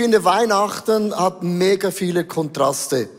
finde, 0.00 0.24
Weihnachten 0.24 1.14
hat 1.14 1.42
mega 1.42 1.90
viele 1.90 2.24
Kontraste. 2.24 3.10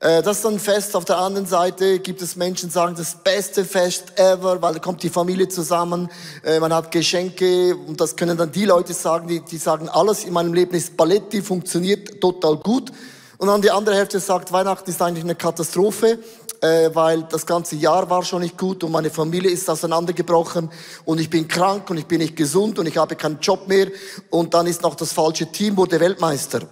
Äh, 0.00 0.22
das 0.22 0.38
ist 0.38 0.46
ein 0.46 0.58
Fest. 0.58 0.96
Auf 0.96 1.04
der 1.04 1.18
anderen 1.18 1.46
Seite 1.46 2.00
gibt 2.00 2.20
es 2.20 2.34
Menschen, 2.34 2.68
die 2.68 2.72
sagen, 2.72 2.96
das 2.96 3.22
beste 3.22 3.64
Fest 3.64 4.18
ever, 4.18 4.60
weil 4.60 4.74
da 4.74 4.80
kommt 4.80 5.04
die 5.04 5.08
Familie 5.08 5.46
zusammen, 5.46 6.10
äh, 6.42 6.58
man 6.58 6.74
hat 6.74 6.90
Geschenke 6.90 7.76
und 7.76 8.00
das 8.00 8.16
können 8.16 8.36
dann 8.36 8.50
die 8.50 8.64
Leute 8.64 8.92
sagen, 8.92 9.28
die, 9.28 9.38
die 9.38 9.56
sagen, 9.56 9.88
alles 9.88 10.24
in 10.24 10.32
meinem 10.32 10.52
Leben 10.52 10.74
ist 10.74 10.96
Paletti, 10.96 11.42
funktioniert 11.42 12.20
total 12.20 12.56
gut. 12.56 12.90
Und 13.38 13.46
dann 13.46 13.62
die 13.62 13.70
andere 13.70 13.94
Hälfte 13.94 14.18
sagt, 14.18 14.50
Weihnachten 14.50 14.90
ist 14.90 15.00
eigentlich 15.00 15.22
eine 15.22 15.36
Katastrophe, 15.36 16.18
äh, 16.60 16.90
weil 16.94 17.22
das 17.24 17.46
ganze 17.46 17.76
Jahr 17.76 18.08
war 18.08 18.24
schon 18.24 18.42
nicht 18.42 18.56
gut 18.56 18.84
und 18.84 18.92
meine 18.92 19.10
Familie 19.10 19.50
ist 19.50 19.68
auseinandergebrochen 19.68 20.70
und 21.04 21.20
ich 21.20 21.30
bin 21.30 21.48
krank 21.48 21.90
und 21.90 21.98
ich 21.98 22.06
bin 22.06 22.18
nicht 22.18 22.36
gesund 22.36 22.78
und 22.78 22.86
ich 22.86 22.96
habe 22.96 23.16
keinen 23.16 23.40
Job 23.40 23.68
mehr 23.68 23.88
und 24.30 24.54
dann 24.54 24.66
ist 24.66 24.82
noch 24.82 24.94
das 24.94 25.12
falsche 25.12 25.46
Team, 25.46 25.76
wurde 25.76 26.00
Weltmeister. 26.00 26.62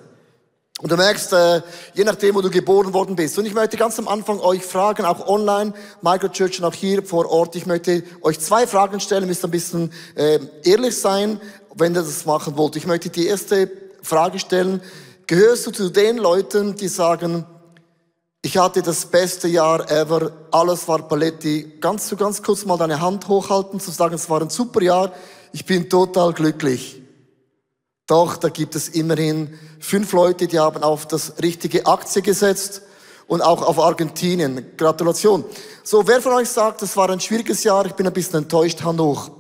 Und 0.81 0.91
du 0.91 0.97
merkst, 0.97 1.33
äh, 1.33 1.63
je 1.95 2.05
nachdem, 2.05 2.35
wo 2.35 2.41
du 2.43 2.51
geboren 2.51 2.93
worden 2.93 3.15
bist. 3.15 3.39
Und 3.39 3.47
ich 3.47 3.55
möchte 3.55 3.77
ganz 3.77 3.99
am 3.99 4.09
Anfang 4.09 4.41
euch 4.41 4.63
fragen, 4.63 5.05
auch 5.05 5.27
online, 5.29 5.73
Microchurch 6.03 6.59
und 6.59 6.65
auch 6.65 6.75
hier 6.75 7.05
vor 7.05 7.31
Ort, 7.31 7.55
ich 7.55 7.65
möchte 7.65 8.03
euch 8.23 8.41
zwei 8.41 8.67
Fragen 8.67 8.99
stellen, 8.99 9.27
müsst 9.27 9.45
ein 9.45 9.51
bisschen 9.51 9.93
äh, 10.17 10.41
ehrlich 10.65 10.99
sein, 10.99 11.41
wenn 11.77 11.95
ihr 11.95 12.03
das 12.03 12.27
machen 12.27 12.57
wollt. 12.57 12.77
Ich 12.77 12.87
möchte 12.87 13.09
die 13.09 13.27
erste 13.27 13.71
Frage 14.03 14.39
stellen, 14.39 14.83
gehörst 15.27 15.67
du 15.67 15.71
zu 15.71 15.91
den 15.91 16.19
Leuten, 16.19 16.75
die 16.75 16.89
sagen, 16.89 17.47
ich 18.45 18.59
hatte 18.59 18.83
das 18.83 19.07
beste 19.07 19.49
Jahr 19.49 19.91
ever, 19.91 20.31
alles 20.51 20.87
war 20.87 21.01
Paletti. 21.09 21.79
Ganz, 21.81 22.11
so 22.11 22.15
ganz 22.15 22.43
kurz 22.43 22.67
mal 22.67 22.77
deine 22.77 23.01
Hand 23.01 23.27
hochhalten, 23.27 23.81
zu 23.81 23.91
sagen, 23.91 24.15
es 24.17 24.29
war 24.29 24.43
ein 24.43 24.51
super 24.51 24.83
Jahr, 24.83 25.13
ich 25.53 25.65
bin 25.65 25.89
total 25.89 26.35
glücklich. 26.35 27.01
Doch, 28.07 28.37
da 28.37 28.51
gibt 28.51 28.77
es 28.77 28.91
immerhin 28.91 29.59
fünf 29.81 30.13
Leute, 30.13 30.47
die 30.47 30.59
haben 30.59 30.83
auf 30.83 31.09
das 31.09 31.43
richtige 31.43 31.87
Aktie 31.87 32.21
gesetzt 32.21 32.83
und 33.29 33.41
auch 33.41 33.63
auf 33.63 33.79
Argentinien. 33.79 34.77
Gratulation. 34.77 35.43
So, 35.83 36.07
wer 36.07 36.21
von 36.21 36.35
euch 36.35 36.51
sagt, 36.51 36.83
es 36.83 36.95
war 36.99 37.09
ein 37.09 37.21
schwieriges 37.21 37.65
Jahr, 37.65 37.87
ich 37.87 37.95
bin 37.95 38.07
ein 38.07 38.13
bisschen 38.13 38.41
enttäuscht, 38.41 38.83
Hand 38.83 39.01
hoch. 39.01 39.31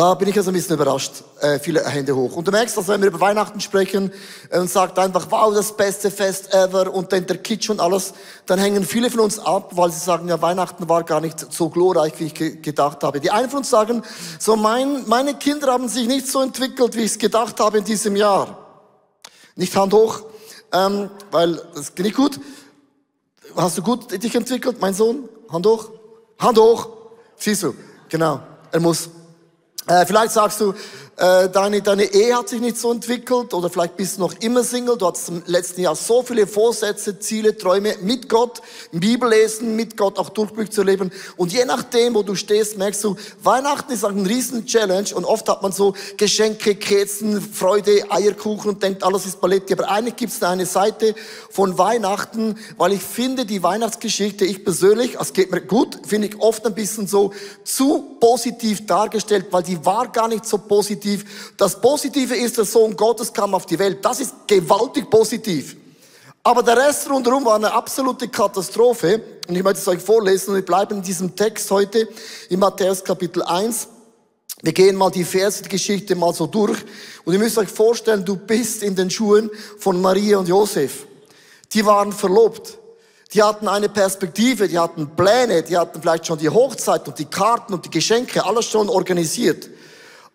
Da 0.00 0.14
bin 0.14 0.28
ich 0.28 0.36
also 0.38 0.50
ein 0.50 0.54
bisschen 0.54 0.76
überrascht. 0.76 1.24
Äh, 1.42 1.58
viele 1.58 1.84
Hände 1.84 2.16
hoch. 2.16 2.34
Und 2.34 2.48
du 2.48 2.52
merkst, 2.52 2.74
dass 2.74 2.88
wenn 2.88 3.02
wir 3.02 3.08
über 3.08 3.20
Weihnachten 3.20 3.60
sprechen 3.60 4.10
äh, 4.48 4.58
und 4.58 4.70
sagt 4.70 4.98
einfach, 4.98 5.26
wow, 5.28 5.52
das 5.54 5.76
beste 5.76 6.10
Fest 6.10 6.54
ever 6.54 6.90
und 6.90 7.12
dann 7.12 7.26
der 7.26 7.36
Kitsch 7.36 7.68
und 7.68 7.80
alles, 7.80 8.14
dann 8.46 8.58
hängen 8.58 8.86
viele 8.86 9.10
von 9.10 9.20
uns 9.20 9.38
ab, 9.38 9.72
weil 9.76 9.92
sie 9.92 10.00
sagen, 10.00 10.26
ja, 10.26 10.40
Weihnachten 10.40 10.88
war 10.88 11.04
gar 11.04 11.20
nicht 11.20 11.52
so 11.52 11.68
glorreich, 11.68 12.14
wie 12.16 12.24
ich 12.24 12.34
ge 12.34 12.56
gedacht 12.62 13.04
habe. 13.04 13.20
Die 13.20 13.30
einen 13.30 13.50
von 13.50 13.58
uns 13.58 13.68
sagen, 13.68 14.02
so 14.38 14.56
mein, 14.56 15.06
meine 15.06 15.34
Kinder 15.34 15.70
haben 15.70 15.86
sich 15.86 16.08
nicht 16.08 16.28
so 16.28 16.40
entwickelt, 16.40 16.96
wie 16.96 17.00
ich 17.00 17.10
es 17.10 17.18
gedacht 17.18 17.60
habe 17.60 17.76
in 17.76 17.84
diesem 17.84 18.16
Jahr. 18.16 18.56
Nicht 19.54 19.76
Hand 19.76 19.92
hoch, 19.92 20.22
ähm, 20.72 21.10
weil 21.30 21.60
das 21.74 21.94
geht 21.94 22.06
nicht 22.06 22.16
gut. 22.16 22.40
Hast 23.54 23.76
du 23.76 23.82
gut 23.82 24.10
dich 24.10 24.34
entwickelt, 24.34 24.80
mein 24.80 24.94
Sohn? 24.94 25.28
Hand 25.52 25.66
hoch? 25.66 25.90
Hand 26.38 26.56
hoch. 26.56 26.88
Siehst 27.36 27.64
du, 27.64 27.74
genau. 28.08 28.40
Er 28.72 28.80
muss 28.80 29.10
vielleicht 30.06 30.32
sagst 30.32 30.60
du, 30.60 30.74
äh, 31.16 31.50
deine, 31.50 31.82
deine 31.82 32.04
Ehe 32.04 32.34
hat 32.34 32.48
sich 32.48 32.60
nicht 32.60 32.78
so 32.78 32.90
entwickelt 32.90 33.52
oder 33.52 33.68
vielleicht 33.68 33.96
bist 33.96 34.16
du 34.16 34.22
noch 34.22 34.32
immer 34.40 34.64
Single. 34.64 34.96
Du 34.96 35.06
hattest 35.06 35.28
im 35.28 35.42
letzten 35.44 35.82
Jahr 35.82 35.94
so 35.94 36.22
viele 36.22 36.46
Vorsätze, 36.46 37.18
Ziele, 37.18 37.56
Träume 37.56 37.96
mit 38.00 38.28
Gott, 38.28 38.62
Bibel 38.90 39.28
lesen, 39.28 39.76
mit 39.76 39.98
Gott 39.98 40.18
auch 40.18 40.30
Durchblick 40.30 40.72
zu 40.72 40.82
leben. 40.82 41.12
Und 41.36 41.52
je 41.52 41.66
nachdem, 41.66 42.14
wo 42.14 42.22
du 42.22 42.34
stehst, 42.34 42.78
merkst 42.78 43.04
du, 43.04 43.16
Weihnachten 43.42 43.92
ist 43.92 44.04
ein 44.04 44.24
riesen 44.24 44.64
Challenge 44.64 45.14
und 45.14 45.26
oft 45.26 45.46
hat 45.48 45.62
man 45.62 45.72
so 45.72 45.94
Geschenke, 46.16 46.74
Kerzen, 46.74 47.40
Freude, 47.40 48.10
Eierkuchen 48.10 48.70
und 48.70 48.82
denkt, 48.82 49.02
alles 49.04 49.26
ist 49.26 49.42
Paletti. 49.42 49.74
Aber 49.74 49.90
eigentlich 49.90 50.16
gibt 50.16 50.32
es 50.32 50.42
eine 50.42 50.64
Seite 50.64 51.14
von 51.50 51.76
Weihnachten, 51.76 52.56
weil 52.78 52.94
ich 52.94 53.02
finde 53.02 53.44
die 53.44 53.62
Weihnachtsgeschichte, 53.62 54.46
ich 54.46 54.64
persönlich, 54.64 55.18
es 55.20 55.34
geht 55.34 55.50
mir 55.50 55.60
gut, 55.60 55.98
finde 56.06 56.28
ich 56.28 56.40
oft 56.40 56.64
ein 56.66 56.74
bisschen 56.74 57.06
so 57.06 57.32
zu 57.62 58.16
positiv 58.20 58.86
dargestellt, 58.86 59.46
weil 59.50 59.62
die 59.62 59.84
war 59.84 60.08
gar 60.08 60.28
nicht 60.28 60.46
so 60.46 60.56
positiv. 60.56 61.09
Das 61.56 61.80
Positive 61.80 62.34
ist, 62.34 62.58
der 62.58 62.64
Sohn 62.64 62.96
Gottes 62.96 63.32
kam 63.32 63.54
auf 63.54 63.66
die 63.66 63.78
Welt. 63.78 64.04
Das 64.04 64.20
ist 64.20 64.34
gewaltig 64.46 65.10
positiv. 65.10 65.76
Aber 66.42 66.62
der 66.62 66.76
Rest 66.76 67.08
rundherum 67.10 67.44
war 67.44 67.56
eine 67.56 67.72
absolute 67.72 68.28
Katastrophe. 68.28 69.22
Und 69.48 69.56
ich 69.56 69.62
möchte 69.62 69.80
es 69.80 69.88
euch 69.88 70.00
vorlesen. 70.00 70.54
Wir 70.54 70.64
bleiben 70.64 70.96
in 70.96 71.02
diesem 71.02 71.36
Text 71.36 71.70
heute 71.70 72.08
in 72.48 72.58
Matthäus 72.58 73.04
Kapitel 73.04 73.42
1. 73.42 73.88
Wir 74.62 74.72
gehen 74.72 74.96
mal 74.96 75.10
die 75.10 75.24
Verse, 75.24 75.62
die 75.62 75.68
Geschichte 75.68 76.14
mal 76.14 76.34
so 76.34 76.46
durch. 76.46 76.78
Und 77.24 77.32
ihr 77.32 77.38
müsst 77.38 77.58
euch 77.58 77.68
vorstellen, 77.68 78.24
du 78.24 78.36
bist 78.36 78.82
in 78.82 78.94
den 78.94 79.10
Schuhen 79.10 79.50
von 79.78 80.00
Maria 80.00 80.38
und 80.38 80.48
Josef. 80.48 81.06
Die 81.72 81.84
waren 81.84 82.12
verlobt. 82.12 82.78
Die 83.32 83.42
hatten 83.42 83.68
eine 83.68 83.88
Perspektive, 83.88 84.66
die 84.66 84.78
hatten 84.78 85.14
Pläne, 85.14 85.62
die 85.62 85.76
hatten 85.76 86.00
vielleicht 86.00 86.26
schon 86.26 86.38
die 86.38 86.48
Hochzeit 86.48 87.06
und 87.06 87.18
die 87.18 87.26
Karten 87.26 87.74
und 87.74 87.84
die 87.84 87.90
Geschenke, 87.90 88.44
alles 88.44 88.66
schon 88.66 88.88
organisiert. 88.88 89.68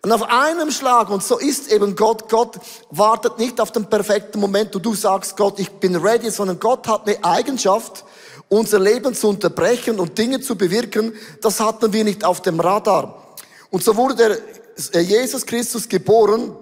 Und 0.06 0.12
auf 0.12 0.22
einem 0.22 0.70
Schlag, 0.70 1.10
und 1.10 1.24
so 1.24 1.40
ist 1.40 1.72
eben 1.72 1.96
Gott, 1.96 2.30
Gott 2.30 2.60
wartet 2.92 3.40
nicht 3.40 3.60
auf 3.60 3.72
den 3.72 3.88
perfekten 3.88 4.40
Moment, 4.40 4.76
wo 4.76 4.78
du 4.78 4.94
sagst, 4.94 5.36
Gott, 5.36 5.60
ich 5.60 5.72
bin 5.72 5.96
ready, 5.96 6.30
sondern 6.30 6.60
Gott 6.60 6.88
hat 6.88 7.08
eine 7.08 7.26
Eigenschaft, 7.26 8.06
unser 8.48 8.80
Leben 8.80 9.16
zu 9.16 9.30
unterbrechen 9.30 10.00
und 10.00 10.16
Dinge 10.16 10.40
zu 10.42 10.56
bewirken, 10.56 11.14
das 11.42 11.60
hatten 11.60 11.92
wir 11.92 12.04
nicht 12.04 12.24
auf 12.24 12.44
dem 12.44 12.60
Radar. 12.60 13.36
Und 13.72 13.84
so 13.84 13.98
wurde 13.98 14.14
der 14.14 14.38
äh, 14.94 15.00
Jesus 15.00 15.44
Christus 15.44 15.90
geboren 15.90 16.56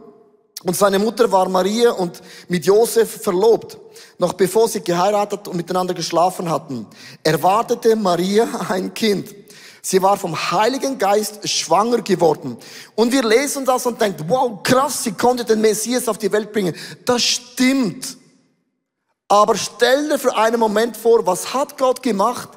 und 0.64 0.78
seine 0.78 0.98
Mutter 0.98 1.30
war 1.30 1.50
Maria 1.50 1.92
und 1.92 2.22
mit 2.48 2.66
Josef 2.66 3.24
verlobt, 3.24 3.78
noch 4.20 4.32
bevor 4.32 4.70
sie 4.70 4.80
geheiratet 4.80 5.50
und 5.50 5.58
miteinander 5.58 5.94
geschlafen 5.94 6.50
hatten. 6.50 6.88
Erwartete 7.22 7.98
Maria 7.98 8.48
ein 8.70 8.94
Kind. 8.94 9.43
Sie 9.86 10.02
war 10.02 10.16
vom 10.16 10.34
Heiligen 10.52 10.98
Geist 10.98 11.48
schwanger 11.50 12.02
geworden. 12.02 12.58
Und 12.96 13.12
wir 13.12 13.22
lesen 13.22 13.66
das 13.66 13.86
und 13.86 14.00
denken, 14.00 14.24
wow, 14.30 14.64
krass, 14.64 15.04
sie 15.04 15.12
konnte 15.12 15.44
den 15.44 15.60
Messias 15.60 16.08
auf 16.08 16.18
die 16.18 16.32
Welt 16.32 16.54
bringen. 16.54 16.74
Das 17.04 17.22
stimmt. 17.22 18.18
Aber 19.28 19.58
stell 19.58 20.08
dir 20.08 20.18
für 20.18 20.38
einen 20.38 20.60
Moment 20.60 20.96
vor, 20.96 21.26
was 21.26 21.54
hat 21.54 21.78
Gott 21.78 22.02
gemacht? 22.02 22.48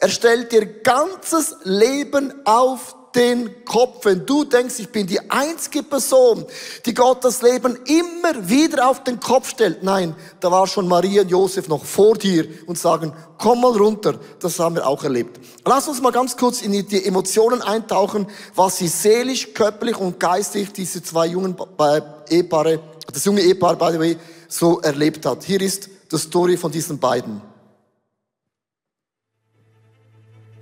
Er 0.00 0.08
stellt 0.08 0.52
ihr 0.52 0.82
ganzes 0.82 1.54
Leben 1.62 2.34
auf 2.44 2.96
den 3.14 3.64
Kopf. 3.64 4.04
Wenn 4.04 4.24
du 4.26 4.44
denkst, 4.44 4.78
ich 4.78 4.88
bin 4.88 5.06
die 5.06 5.30
einzige 5.30 5.82
Person, 5.82 6.44
die 6.86 6.94
Gott 6.94 7.24
das 7.24 7.42
Leben 7.42 7.78
immer 7.86 8.48
wieder 8.48 8.88
auf 8.88 9.04
den 9.04 9.20
Kopf 9.20 9.50
stellt. 9.50 9.82
Nein, 9.82 10.14
da 10.40 10.50
war 10.50 10.66
schon 10.66 10.88
Maria 10.88 11.22
und 11.22 11.30
Josef 11.30 11.68
noch 11.68 11.84
vor 11.84 12.16
dir 12.16 12.46
und 12.66 12.78
sagen, 12.78 13.12
komm 13.38 13.60
mal 13.60 13.76
runter. 13.76 14.14
Das 14.40 14.58
haben 14.58 14.76
wir 14.76 14.86
auch 14.86 15.04
erlebt. 15.04 15.40
Lass 15.64 15.88
uns 15.88 16.00
mal 16.00 16.12
ganz 16.12 16.36
kurz 16.36 16.62
in 16.62 16.72
die 16.72 17.04
Emotionen 17.04 17.62
eintauchen, 17.62 18.26
was 18.54 18.78
sie 18.78 18.88
seelisch, 18.88 19.52
körperlich 19.54 19.98
und 19.98 20.18
geistig 20.18 20.72
diese 20.72 21.02
zwei 21.02 21.26
jungen 21.26 21.56
Ehepaare, 22.28 22.80
das 23.12 23.24
junge 23.24 23.42
Ehepaar, 23.42 23.76
by 23.76 23.90
the 23.92 23.98
way, 23.98 24.16
so 24.48 24.80
erlebt 24.80 25.26
hat. 25.26 25.44
Hier 25.44 25.60
ist 25.60 25.88
die 26.10 26.18
Story 26.18 26.56
von 26.56 26.70
diesen 26.70 26.98
beiden. 26.98 27.51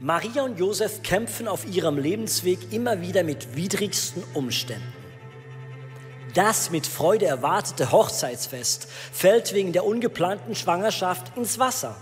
Maria 0.03 0.45
und 0.45 0.59
Josef 0.59 1.03
kämpfen 1.03 1.47
auf 1.47 1.67
ihrem 1.67 1.99
Lebensweg 1.99 2.73
immer 2.73 3.03
wieder 3.03 3.23
mit 3.23 3.55
widrigsten 3.55 4.23
Umständen. 4.33 4.95
Das 6.33 6.71
mit 6.71 6.87
Freude 6.87 7.27
erwartete 7.27 7.93
Hochzeitsfest 7.93 8.89
fällt 9.13 9.53
wegen 9.53 9.75
der 9.75 9.85
ungeplanten 9.85 10.55
Schwangerschaft 10.55 11.37
ins 11.37 11.59
Wasser. 11.59 11.97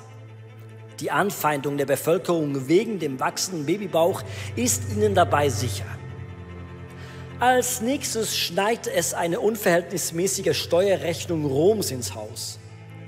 Die 1.01 1.11
Anfeindung 1.11 1.77
der 1.77 1.87
Bevölkerung 1.87 2.69
wegen 2.69 3.01
dem 3.01 3.19
wachsenden 3.19 3.67
Babybauch 3.67 4.23
ist 4.55 4.83
ihnen 4.93 5.17
dabei 5.17 5.49
sicher. 5.49 5.87
Als 7.41 7.81
nächstes 7.81 8.37
schneit 8.37 8.87
es 8.87 9.13
eine 9.13 9.41
unverhältnismäßige 9.41 10.57
Steuerrechnung 10.57 11.45
Roms 11.47 11.91
ins 11.91 12.15
Haus. 12.15 12.61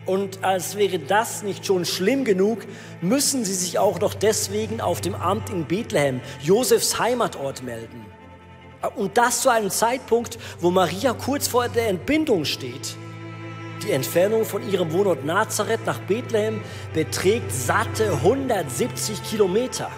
Und 0.06 0.42
als 0.42 0.76
wäre 0.76 0.98
das 0.98 1.42
nicht 1.42 1.66
schon 1.66 1.84
schlimm 1.84 2.24
genug, 2.24 2.60
müssen 3.00 3.44
sie 3.44 3.54
sich 3.54 3.78
auch 3.78 4.00
noch 4.00 4.14
deswegen 4.14 4.80
auf 4.80 5.00
dem 5.00 5.14
Amt 5.14 5.50
in 5.50 5.66
Bethlehem, 5.66 6.20
Josefs 6.42 6.98
Heimatort, 6.98 7.62
melden. 7.62 8.04
Und 8.96 9.18
das 9.18 9.42
zu 9.42 9.50
einem 9.50 9.70
Zeitpunkt, 9.70 10.38
wo 10.58 10.70
Maria 10.70 11.12
kurz 11.12 11.48
vor 11.48 11.68
der 11.68 11.88
Entbindung 11.88 12.44
steht. 12.44 12.96
Die 13.82 13.92
Entfernung 13.92 14.44
von 14.44 14.68
ihrem 14.70 14.92
Wohnort 14.92 15.24
Nazareth 15.24 15.84
nach 15.86 16.00
Bethlehem 16.00 16.62
beträgt 16.92 17.52
satte 17.52 18.12
170 18.12 19.22
Kilometer. 19.22 19.90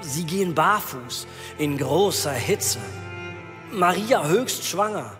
Sie 0.00 0.24
gehen 0.24 0.54
barfuß 0.54 1.26
in 1.58 1.78
großer 1.78 2.32
Hitze. 2.32 2.78
Maria 3.72 4.26
höchst 4.26 4.64
schwanger. 4.64 5.16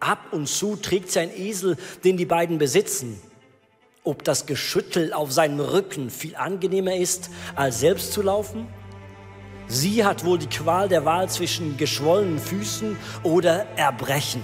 Ab 0.00 0.32
und 0.32 0.48
zu 0.48 0.76
trägt 0.76 1.10
sie 1.10 1.20
einen 1.20 1.36
Esel, 1.36 1.76
den 2.04 2.16
die 2.16 2.24
beiden 2.24 2.56
besitzen. 2.56 3.20
Ob 4.02 4.24
das 4.24 4.46
Geschüttel 4.46 5.12
auf 5.12 5.30
seinem 5.30 5.60
Rücken 5.60 6.08
viel 6.08 6.36
angenehmer 6.36 6.96
ist, 6.96 7.30
als 7.54 7.80
selbst 7.80 8.14
zu 8.14 8.22
laufen? 8.22 8.66
Sie 9.68 10.02
hat 10.04 10.24
wohl 10.24 10.38
die 10.38 10.48
Qual 10.48 10.88
der 10.88 11.04
Wahl 11.04 11.28
zwischen 11.28 11.76
geschwollenen 11.76 12.38
Füßen 12.38 12.96
oder 13.22 13.66
Erbrechen. 13.76 14.42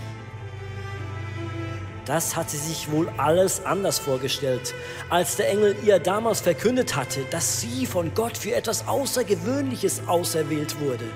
Das 2.05 2.37
hat 2.37 2.50
sie 2.50 2.58
sich 2.58 2.93
wohl 2.93 3.08
alles 3.17 3.64
anders 3.64 3.99
vorgestellt, 3.99 4.75
als 5.08 5.37
der 5.37 5.50
Engel 5.50 5.75
ihr 5.85 5.99
damals 5.99 6.43
verkündet 6.43 6.94
hatte, 6.94 7.23
dass 7.31 7.62
sie 7.62 7.87
von 7.87 8.14
Gott 8.14 8.37
für 8.37 8.55
etwas 8.55 8.87
Außergewöhnliches 8.87 10.03
auserwählt 10.06 10.79
wurde. 10.81 11.06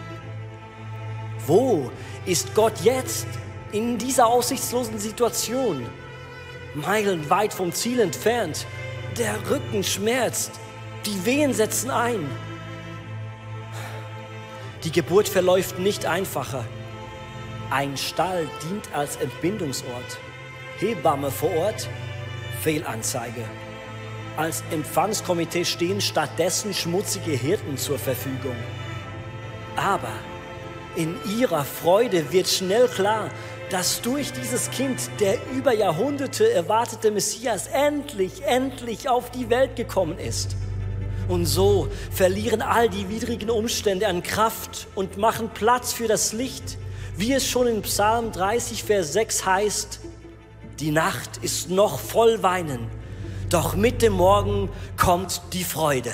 Wo 1.46 1.92
ist 2.26 2.54
Gott 2.54 2.80
jetzt 2.82 3.26
in 3.72 3.98
dieser 3.98 4.26
aussichtslosen 4.26 4.98
Situation? 4.98 5.86
Meilenweit 6.74 7.52
vom 7.52 7.72
Ziel 7.72 8.00
entfernt. 8.00 8.66
Der 9.18 9.34
Rücken 9.50 9.82
schmerzt. 9.82 10.52
Die 11.06 11.24
Wehen 11.24 11.52
setzen 11.52 11.90
ein. 11.90 12.28
Die 14.84 14.92
Geburt 14.92 15.28
verläuft 15.28 15.78
nicht 15.78 16.06
einfacher. 16.06 16.64
Ein 17.70 17.96
Stall 17.96 18.48
dient 18.62 18.92
als 18.94 19.16
Entbindungsort. 19.16 20.18
Hebamme 20.78 21.30
vor 21.30 21.54
Ort, 21.56 21.88
Fehlanzeige. 22.62 23.44
Als 24.36 24.64
Empfangskomitee 24.70 25.64
stehen 25.64 26.00
stattdessen 26.00 26.72
schmutzige 26.72 27.32
Hirten 27.32 27.76
zur 27.76 27.98
Verfügung. 27.98 28.56
Aber 29.76 30.12
in 30.96 31.16
ihrer 31.38 31.64
Freude 31.64 32.32
wird 32.32 32.48
schnell 32.48 32.88
klar, 32.88 33.30
dass 33.70 34.02
durch 34.02 34.32
dieses 34.32 34.70
Kind 34.70 34.98
der 35.20 35.38
über 35.52 35.72
Jahrhunderte 35.72 36.52
erwartete 36.52 37.10
Messias 37.12 37.68
endlich, 37.68 38.42
endlich 38.44 39.08
auf 39.08 39.30
die 39.30 39.48
Welt 39.48 39.76
gekommen 39.76 40.18
ist. 40.18 40.56
Und 41.28 41.46
so 41.46 41.88
verlieren 42.10 42.62
all 42.62 42.88
die 42.88 43.08
widrigen 43.08 43.48
Umstände 43.48 44.08
an 44.08 44.24
Kraft 44.24 44.88
und 44.96 45.16
machen 45.16 45.50
Platz 45.50 45.92
für 45.92 46.08
das 46.08 46.32
Licht, 46.32 46.76
wie 47.16 47.32
es 47.32 47.46
schon 47.46 47.68
in 47.68 47.82
Psalm 47.82 48.32
30, 48.32 48.82
Vers 48.82 49.12
6 49.12 49.46
heißt, 49.46 50.00
die 50.80 50.90
Nacht 50.90 51.36
ist 51.42 51.70
noch 51.70 52.00
voll 52.00 52.42
Weinen, 52.42 52.88
doch 53.48 53.76
mit 53.76 54.02
dem 54.02 54.14
Morgen 54.14 54.68
kommt 54.96 55.42
die 55.52 55.64
Freude. 55.64 56.12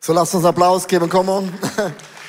So 0.00 0.12
lasst 0.12 0.34
uns 0.34 0.44
Applaus 0.44 0.88
geben, 0.88 1.08
come 1.08 1.30
on. 1.30 1.52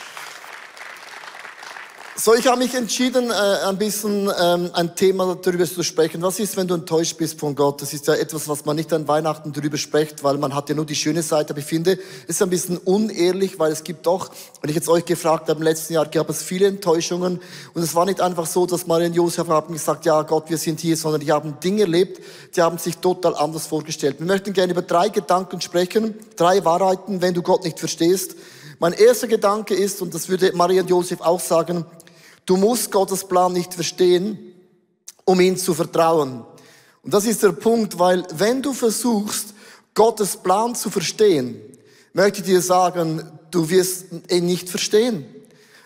So, 2.18 2.36
ich 2.36 2.46
habe 2.46 2.58
mich 2.58 2.76
entschieden, 2.76 3.32
äh, 3.32 3.34
ein 3.34 3.78
bisschen 3.78 4.30
ähm, 4.38 4.70
ein 4.74 4.96
Thema 4.98 5.34
darüber 5.42 5.66
zu 5.66 5.82
sprechen. 5.82 6.22
Was 6.22 6.40
ist, 6.40 6.58
wenn 6.58 6.68
du 6.68 6.76
enttäuscht 6.76 7.18
bist 7.18 7.40
von 7.40 7.56
Gott? 7.56 7.82
Das 7.82 7.94
ist 7.94 8.06
ja 8.06 8.14
etwas, 8.16 8.50
was 8.50 8.66
man 8.66 8.76
nicht 8.76 8.92
an 8.92 9.08
Weihnachten 9.08 9.54
darüber 9.54 9.78
spricht, 9.78 10.22
weil 10.22 10.38
man 10.38 10.54
hat 10.54 10.68
ja 10.68 10.76
nur 10.76 10.86
die 10.86 10.96
schöne 10.96 11.24
Seite. 11.24 11.52
Aber 11.52 11.60
ich 11.60 11.66
finde, 11.66 11.94
es 12.24 12.36
ist 12.36 12.42
ein 12.42 12.50
bisschen 12.50 12.78
unehrlich, 12.78 13.60
weil 13.60 13.72
es 13.72 13.86
gibt 13.86 14.06
doch, 14.06 14.30
wenn 14.60 14.70
ich 14.70 14.76
jetzt 14.76 14.90
euch 14.90 15.06
gefragt 15.06 15.48
habe, 15.48 15.60
im 15.60 15.64
letzten 15.64 15.94
Jahr 15.94 16.06
gab 16.06 16.30
es 16.30 16.44
viele 16.44 16.68
Enttäuschungen. 16.68 17.40
Und 17.74 17.82
es 17.82 17.96
war 17.96 18.06
nicht 18.06 18.20
einfach 18.20 18.46
so, 18.46 18.66
dass 18.66 18.88
Maria 18.88 19.08
und 19.08 19.16
Josef 19.16 19.48
haben 19.48 19.74
gesagt, 19.74 20.06
ja 20.06 20.22
Gott, 20.24 20.50
wir 20.50 20.58
sind 20.58 20.82
hier, 20.82 20.98
sondern 20.98 21.22
die 21.22 21.32
haben 21.32 21.62
Dinge 21.64 21.84
erlebt, 21.84 22.22
die 22.56 22.62
haben 22.62 22.78
sich 22.78 22.98
total 22.98 23.36
anders 23.36 23.68
vorgestellt. 23.68 24.18
Wir 24.20 24.28
möchten 24.28 24.52
gerne 24.52 24.74
über 24.74 24.82
drei 24.82 25.08
Gedanken 25.08 25.62
sprechen, 25.62 26.16
drei 26.36 26.64
Wahrheiten, 26.66 27.22
wenn 27.22 27.34
du 27.34 27.42
Gott 27.42 27.64
nicht 27.64 27.80
verstehst. 27.80 28.36
Mein 28.80 28.94
erster 28.94 29.28
Gedanke 29.28 29.76
ist, 29.76 30.02
und 30.02 30.14
das 30.14 30.28
würde 30.28 30.52
Maria 30.56 30.82
und 30.82 30.90
Josef 30.90 31.22
auch 31.22 31.40
sagen, 31.40 31.86
Du 32.46 32.58
musst 32.58 32.92
Gottes 32.92 33.24
Plan 33.28 33.54
nicht 33.54 33.74
verstehen, 33.74 34.54
um 35.26 35.40
ihn 35.40 35.58
zu 35.58 35.74
vertrauen. 35.74 36.44
Und 37.04 37.14
das 37.14 37.26
ist 37.26 37.44
der 37.44 37.52
Punkt, 37.52 37.98
weil 37.98 38.26
wenn 38.36 38.62
du 38.62 38.74
versuchst, 38.74 39.54
Gottes 39.94 40.38
Plan 40.38 40.76
zu 40.76 40.90
verstehen, 40.90 41.60
möchte 42.14 42.40
ich 42.40 42.46
dir 42.46 42.62
sagen, 42.62 43.30
du 43.50 43.70
wirst 43.70 44.06
ihn 44.30 44.46
nicht 44.46 44.70
verstehen. 44.70 45.26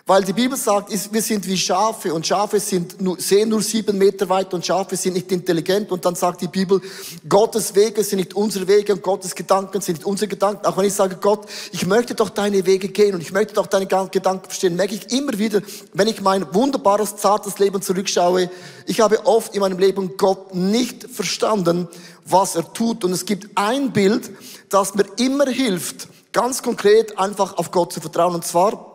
Weil 0.08 0.24
die 0.24 0.34
Bibel 0.34 0.56
sagt, 0.56 0.92
wir 1.12 1.22
sind 1.24 1.48
wie 1.48 1.58
Schafe 1.58 2.14
und 2.14 2.28
Schafe 2.28 2.60
sind 2.60 3.02
nur, 3.02 3.20
sehen 3.20 3.50
nur 3.50 3.64
sieben 3.64 3.98
Meter 3.98 4.30
weit 4.30 4.54
und 4.54 4.64
Schafe 4.64 4.96
sind 4.96 5.14
nicht 5.14 5.32
intelligent. 5.32 5.92
Und 5.92 6.06
dann 6.06 6.14
sagt 6.14 6.42
die 6.42 6.48
Bibel, 6.48 6.80
Gottes 7.28 7.74
Wege 7.74 8.04
sind 8.04 8.20
nicht 8.20 8.36
unsere 8.36 8.68
Wege 8.68 8.94
und 8.94 9.02
Gottes 9.02 9.34
Gedanken 9.34 9.82
sind 9.82 9.96
nicht 9.96 10.06
unsere 10.06 10.28
Gedanken. 10.28 10.64
Auch 10.68 10.78
wenn 10.78 10.86
ich 10.86 10.94
sage, 10.94 11.18
Gott, 11.20 11.48
ich 11.72 11.88
möchte 11.88 12.14
doch 12.14 12.30
deine 12.30 12.68
Wege 12.68 12.90
gehen 12.90 13.16
und 13.16 13.22
ich 13.22 13.32
möchte 13.32 13.56
doch 13.56 13.66
deine 13.66 13.88
Gedanken 13.88 14.46
verstehen, 14.46 14.76
merke 14.76 14.94
ich 14.94 15.12
immer 15.12 15.40
wieder, 15.40 15.64
wenn 15.94 16.08
ich 16.08 16.22
mein 16.22 16.54
wunderbares, 16.54 17.16
zartes 17.16 17.58
Leben 17.58 17.82
zurückschaue, 17.82 18.52
ich 18.86 19.02
habe 19.02 19.26
oft 19.26 19.56
in 19.56 19.62
meinem 19.62 19.80
Leben 19.80 20.18
Gott 20.18 20.54
nicht 20.54 21.10
verstanden, 21.10 21.88
was 22.28 22.56
er 22.56 22.72
tut. 22.74 23.04
Und 23.04 23.12
es 23.12 23.26
gibt 23.26 23.50
ein 23.58 23.92
Bild, 23.92 24.30
das 24.70 24.94
mir 24.94 25.06
immer 25.18 25.48
hilft, 25.48 26.10
ganz 26.32 26.62
konkret 26.62 27.18
einfach 27.18 27.58
auf 27.58 27.72
Gott 27.72 27.92
zu 27.92 28.02
vertrauen. 28.02 28.36
Und 28.36 28.46
zwar, 28.46 28.95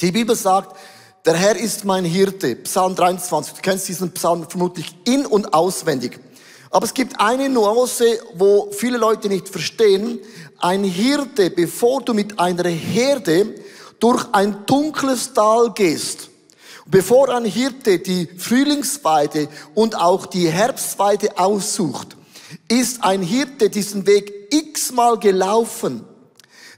die 0.00 0.12
Bibel 0.12 0.36
sagt, 0.36 0.76
der 1.24 1.34
Herr 1.34 1.56
ist 1.56 1.84
mein 1.84 2.04
Hirte. 2.04 2.54
Psalm 2.56 2.94
23. 2.94 3.54
Du 3.54 3.60
kennst 3.62 3.88
diesen 3.88 4.12
Psalm 4.12 4.48
vermutlich 4.48 4.94
in- 5.04 5.26
und 5.26 5.52
auswendig. 5.54 6.20
Aber 6.70 6.84
es 6.84 6.94
gibt 6.94 7.18
eine 7.18 7.48
Nuance, 7.48 8.20
wo 8.34 8.70
viele 8.72 8.98
Leute 8.98 9.28
nicht 9.28 9.48
verstehen. 9.48 10.20
Ein 10.58 10.84
Hirte, 10.84 11.50
bevor 11.50 12.02
du 12.02 12.14
mit 12.14 12.38
einer 12.38 12.68
Herde 12.68 13.54
durch 13.98 14.26
ein 14.32 14.66
dunkles 14.66 15.32
Tal 15.32 15.72
gehst, 15.72 16.28
bevor 16.86 17.30
ein 17.30 17.44
Hirte 17.44 17.98
die 17.98 18.28
Frühlingsweide 18.36 19.48
und 19.74 19.96
auch 19.96 20.26
die 20.26 20.48
Herbstweide 20.48 21.38
aussucht, 21.38 22.16
ist 22.68 23.02
ein 23.02 23.22
Hirte 23.22 23.70
diesen 23.70 24.06
Weg 24.06 24.48
x-mal 24.50 25.18
gelaufen. 25.18 26.04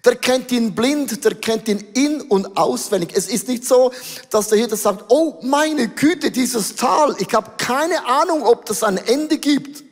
Der 0.05 0.17
kennt 0.17 0.53
ihn 0.53 0.75
blind, 0.75 1.25
der 1.25 1.35
kennt 1.35 1.69
ihn 1.69 1.85
in- 1.95 2.23
und 2.23 2.56
auswendig. 2.56 3.11
Es 3.15 3.29
ist 3.29 3.49
nicht 3.49 3.65
so, 3.65 3.93
dass 4.31 4.49
der 4.49 4.59
Hirte 4.59 4.77
sagt, 4.77 5.06
oh 5.09 5.39
meine 5.43 5.89
Güte, 5.89 6.31
dieses 6.31 6.77
Tal, 6.77 7.17
ich 7.19 7.33
habe 7.35 7.53
keine 7.59 8.06
Ahnung, 8.06 8.43
ob 8.43 8.65
das 8.67 8.83
ein 8.83 8.97
Ende 8.97 9.39
gibt. 9.39 9.85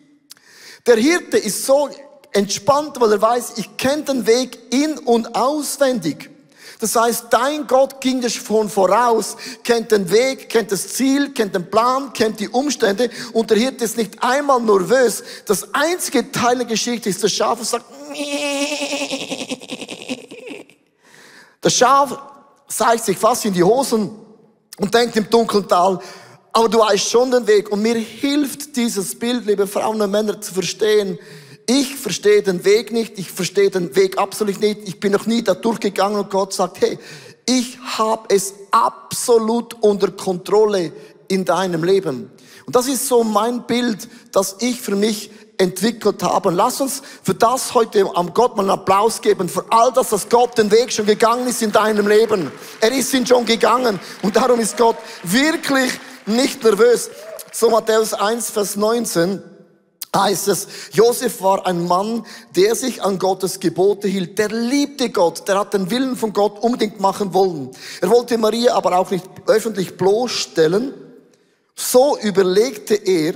Der 0.86 0.96
Hirte 0.96 1.38
ist 1.38 1.66
so 1.66 1.90
entspannt, 2.32 3.00
weil 3.00 3.12
er 3.12 3.22
weiß, 3.22 3.54
ich 3.56 3.76
kenne 3.76 4.02
den 4.02 4.26
Weg 4.26 4.58
in- 4.72 4.98
und 4.98 5.34
auswendig. 5.34 6.30
Das 6.78 6.94
heißt, 6.94 7.26
dein 7.30 7.66
Gott 7.66 8.02
ging 8.02 8.20
dir 8.20 8.28
schon 8.28 8.68
voraus, 8.68 9.36
kennt 9.64 9.92
den 9.92 10.10
Weg, 10.10 10.50
kennt 10.50 10.70
das 10.70 10.88
Ziel, 10.88 11.32
kennt 11.32 11.54
den 11.54 11.70
Plan, 11.70 12.12
kennt 12.12 12.38
die 12.38 12.50
Umstände 12.50 13.08
und 13.32 13.50
der 13.50 13.56
Hirte 13.56 13.84
ist 13.84 13.96
nicht 13.96 14.22
einmal 14.22 14.60
nervös. 14.60 15.24
Das 15.46 15.72
einzige 15.72 16.30
Teil 16.30 16.56
der 16.56 16.66
Geschichte 16.66 17.08
ist, 17.08 17.24
das 17.24 17.32
Schaf 17.32 17.64
sagt, 17.64 17.86
das 21.66 21.74
Schaf 21.74 22.16
zeigt 22.68 23.04
sich 23.04 23.18
fast 23.18 23.44
in 23.44 23.52
die 23.52 23.64
Hosen 23.64 24.08
und 24.78 24.94
denkt 24.94 25.16
im 25.16 25.28
dunklen 25.28 25.66
Tal, 25.66 25.98
aber 26.52 26.68
du 26.68 26.78
weißt 26.78 27.10
schon 27.10 27.32
den 27.32 27.44
Weg. 27.44 27.72
Und 27.72 27.82
mir 27.82 27.96
hilft 27.96 28.76
dieses 28.76 29.18
Bild, 29.18 29.46
liebe 29.46 29.66
Frauen 29.66 30.00
und 30.00 30.08
Männer, 30.12 30.40
zu 30.40 30.54
verstehen, 30.54 31.18
ich 31.68 31.96
verstehe 31.96 32.40
den 32.40 32.64
Weg 32.64 32.92
nicht, 32.92 33.18
ich 33.18 33.32
verstehe 33.32 33.68
den 33.68 33.96
Weg 33.96 34.16
absolut 34.16 34.60
nicht, 34.60 34.82
ich 34.86 35.00
bin 35.00 35.10
noch 35.10 35.26
nie 35.26 35.42
da 35.42 35.54
durchgegangen 35.54 36.20
und 36.20 36.30
Gott 36.30 36.52
sagt, 36.52 36.80
hey, 36.80 37.00
ich 37.46 37.76
habe 37.98 38.32
es 38.32 38.54
absolut 38.70 39.74
unter 39.82 40.12
Kontrolle 40.12 40.92
in 41.26 41.44
deinem 41.44 41.82
Leben. 41.82 42.30
Und 42.64 42.76
das 42.76 42.86
ist 42.86 43.08
so 43.08 43.24
mein 43.24 43.66
Bild, 43.66 44.06
das 44.30 44.58
ich 44.60 44.80
für 44.80 44.94
mich 44.94 45.32
entwickelt 45.58 46.22
habe. 46.22 46.48
Und 46.48 46.54
lass 46.54 46.80
uns 46.80 47.02
für 47.22 47.34
das 47.34 47.74
heute 47.74 48.04
am 48.14 48.32
Gott 48.34 48.56
mal 48.56 48.62
einen 48.62 48.70
Applaus 48.70 49.20
geben, 49.20 49.48
für 49.48 49.64
all 49.70 49.92
das, 49.92 50.10
dass 50.10 50.28
Gott 50.28 50.56
den 50.58 50.70
Weg 50.70 50.92
schon 50.92 51.06
gegangen 51.06 51.46
ist 51.46 51.62
in 51.62 51.72
deinem 51.72 52.06
Leben. 52.08 52.50
Er 52.80 52.92
ist 52.92 53.12
ihn 53.14 53.26
schon 53.26 53.44
gegangen 53.44 53.98
und 54.22 54.36
darum 54.36 54.60
ist 54.60 54.76
Gott 54.76 54.96
wirklich 55.22 55.92
nicht 56.26 56.62
nervös. 56.62 57.10
So 57.52 57.70
Matthäus 57.70 58.12
1, 58.12 58.50
Vers 58.50 58.76
19 58.76 59.42
heißt 60.14 60.48
es, 60.48 60.66
Josef 60.92 61.42
war 61.42 61.66
ein 61.66 61.86
Mann, 61.86 62.24
der 62.54 62.74
sich 62.74 63.02
an 63.02 63.18
Gottes 63.18 63.60
Gebote 63.60 64.08
hielt. 64.08 64.38
Der 64.38 64.48
liebte 64.48 65.10
Gott, 65.10 65.46
der 65.48 65.58
hat 65.58 65.74
den 65.74 65.90
Willen 65.90 66.16
von 66.16 66.32
Gott 66.32 66.62
unbedingt 66.62 67.00
machen 67.00 67.34
wollen. 67.34 67.70
Er 68.00 68.10
wollte 68.10 68.38
Maria 68.38 68.74
aber 68.74 68.98
auch 68.98 69.10
nicht 69.10 69.26
öffentlich 69.46 69.96
bloßstellen. 69.96 70.94
So 71.74 72.18
überlegte 72.18 72.94
er, 72.94 73.34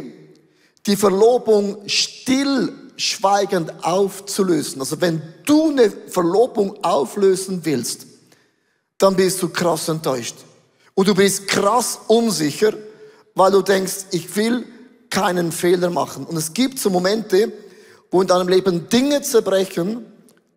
die 0.87 0.97
Verlobung 0.97 1.79
stillschweigend 1.87 3.85
aufzulösen. 3.85 4.81
Also 4.81 5.01
wenn 5.01 5.23
du 5.45 5.71
eine 5.71 5.91
Verlobung 5.91 6.83
auflösen 6.83 7.61
willst, 7.65 8.07
dann 8.99 9.17
bist 9.17 9.43
du 9.43 9.49
krass 9.49 9.89
enttäuscht. 9.89 10.37
Und 10.95 11.09
du 11.09 11.15
bist 11.15 11.49
krass 11.49 12.01
unsicher, 12.09 12.75
weil 13.35 13.53
du 13.53 13.63
denkst, 13.63 14.07
ich 14.11 14.35
will 14.37 14.67
keinen 15.09 15.53
Fehler 15.53 15.91
machen. 15.91 16.25
Und 16.25 16.37
es 16.37 16.53
gibt 16.53 16.79
so 16.79 16.91
Momente, 16.91 17.53
wo 18.11 18.21
in 18.21 18.29
deinem 18.29 18.49
Leben 18.49 18.89
Dinge 18.89 19.23
zerbrechen, 19.23 20.05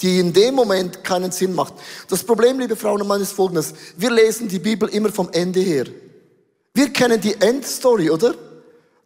die 0.01 0.19
in 0.19 0.33
dem 0.33 0.55
Moment 0.55 1.03
keinen 1.03 1.31
Sinn 1.31 1.53
macht. 1.53 1.73
Das 2.09 2.23
Problem, 2.23 2.59
liebe 2.59 2.75
Frauen 2.75 3.01
und 3.01 3.07
Männer, 3.07 3.21
ist 3.21 3.31
folgendes. 3.31 3.73
Wir 3.95 4.11
lesen 4.11 4.47
die 4.47 4.59
Bibel 4.59 4.89
immer 4.89 5.11
vom 5.11 5.29
Ende 5.31 5.61
her. 5.61 5.85
Wir 6.73 6.89
kennen 6.89 7.21
die 7.21 7.39
Endstory, 7.39 8.09
oder? 8.09 8.35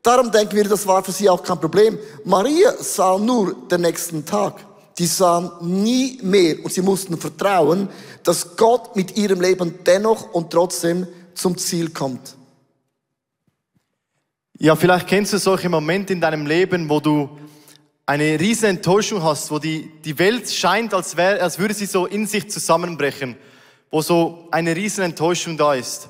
Darum 0.08 0.32
denken 0.32 0.56
wir, 0.56 0.64
das 0.64 0.88
war 0.88 1.04
für 1.04 1.12
sie 1.12 1.28
auch 1.28 1.44
kein 1.44 1.60
Problem. 1.60 2.00
Maria 2.24 2.72
sah 2.80 3.18
nur 3.18 3.68
den 3.68 3.82
nächsten 3.82 4.26
Tag. 4.26 4.66
Die 4.98 5.06
sahen 5.06 5.52
nie 5.60 6.18
mehr 6.24 6.64
und 6.64 6.72
sie 6.72 6.82
mussten 6.82 7.18
vertrauen, 7.18 7.90
dass 8.24 8.56
Gott 8.56 8.96
mit 8.96 9.18
ihrem 9.18 9.42
Leben 9.42 9.80
dennoch 9.86 10.32
und 10.32 10.50
trotzdem 10.50 11.08
zum 11.34 11.58
Ziel 11.58 11.90
kommt. 11.90 12.38
Ja, 14.58 14.78
vielleicht 14.78 15.08
kennst 15.08 15.34
du 15.34 15.40
solche 15.40 15.68
Momente 15.68 16.14
in 16.14 16.22
deinem 16.22 16.46
Leben, 16.46 16.90
wo 16.90 17.02
du 17.02 17.30
eine 18.06 18.40
riesen 18.40 18.70
Enttäuschung 18.70 19.22
hast, 19.22 19.52
wo 19.52 19.60
die, 19.60 19.92
die 20.06 20.18
Welt 20.18 20.50
scheint, 20.50 20.94
als, 20.94 21.18
wär, 21.18 21.44
als 21.44 21.60
würde 21.60 21.74
sie 21.74 21.86
so 21.86 22.06
in 22.06 22.28
sich 22.28 22.50
zusammenbrechen, 22.50 23.36
wo 23.92 24.02
so 24.02 24.48
eine 24.52 24.74
riesen 24.74 25.04
Enttäuschung 25.04 25.58
da 25.58 25.74
ist. 25.74 26.08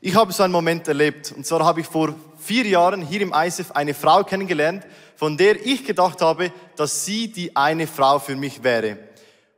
Ich 0.00 0.16
habe 0.16 0.32
so 0.32 0.42
einen 0.42 0.52
Moment 0.52 0.88
erlebt. 0.88 1.32
Und 1.36 1.46
zwar 1.46 1.64
habe 1.64 1.80
ich 1.80 1.86
vor 1.86 2.12
vier 2.46 2.66
Jahren 2.66 3.02
hier 3.02 3.20
im 3.20 3.32
ISF 3.32 3.72
eine 3.72 3.94
Frau 3.94 4.24
kennengelernt, 4.24 4.86
von 5.16 5.36
der 5.36 5.64
ich 5.64 5.84
gedacht 5.84 6.20
habe, 6.22 6.52
dass 6.76 7.04
sie 7.04 7.28
die 7.32 7.54
eine 7.56 7.86
Frau 7.86 8.18
für 8.18 8.36
mich 8.36 8.62
wäre. 8.62 8.98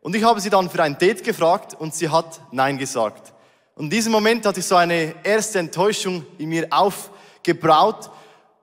Und 0.01 0.17
ich 0.17 0.25
habe 0.25 0.41
sie 0.41 0.51
dann 0.51 0.71
für 0.71 0.83
ein 0.83 0.99
Date 0.99 1.23
gefragt 1.23 1.75
und 1.79 1.95
sie 1.95 2.09
hat 2.09 2.41
Nein 2.51 2.79
gesagt. 2.79 3.33
Und 3.75 3.85
in 3.85 3.91
diesem 3.91 4.13
Moment 4.13 4.47
hatte 4.47 4.61
ich 4.61 4.67
so 4.67 4.77
eine 4.77 5.15
erste 5.23 5.59
Enttäuschung 5.59 6.25
in 6.39 6.49
mir 6.49 6.67
aufgebraut 6.71 8.11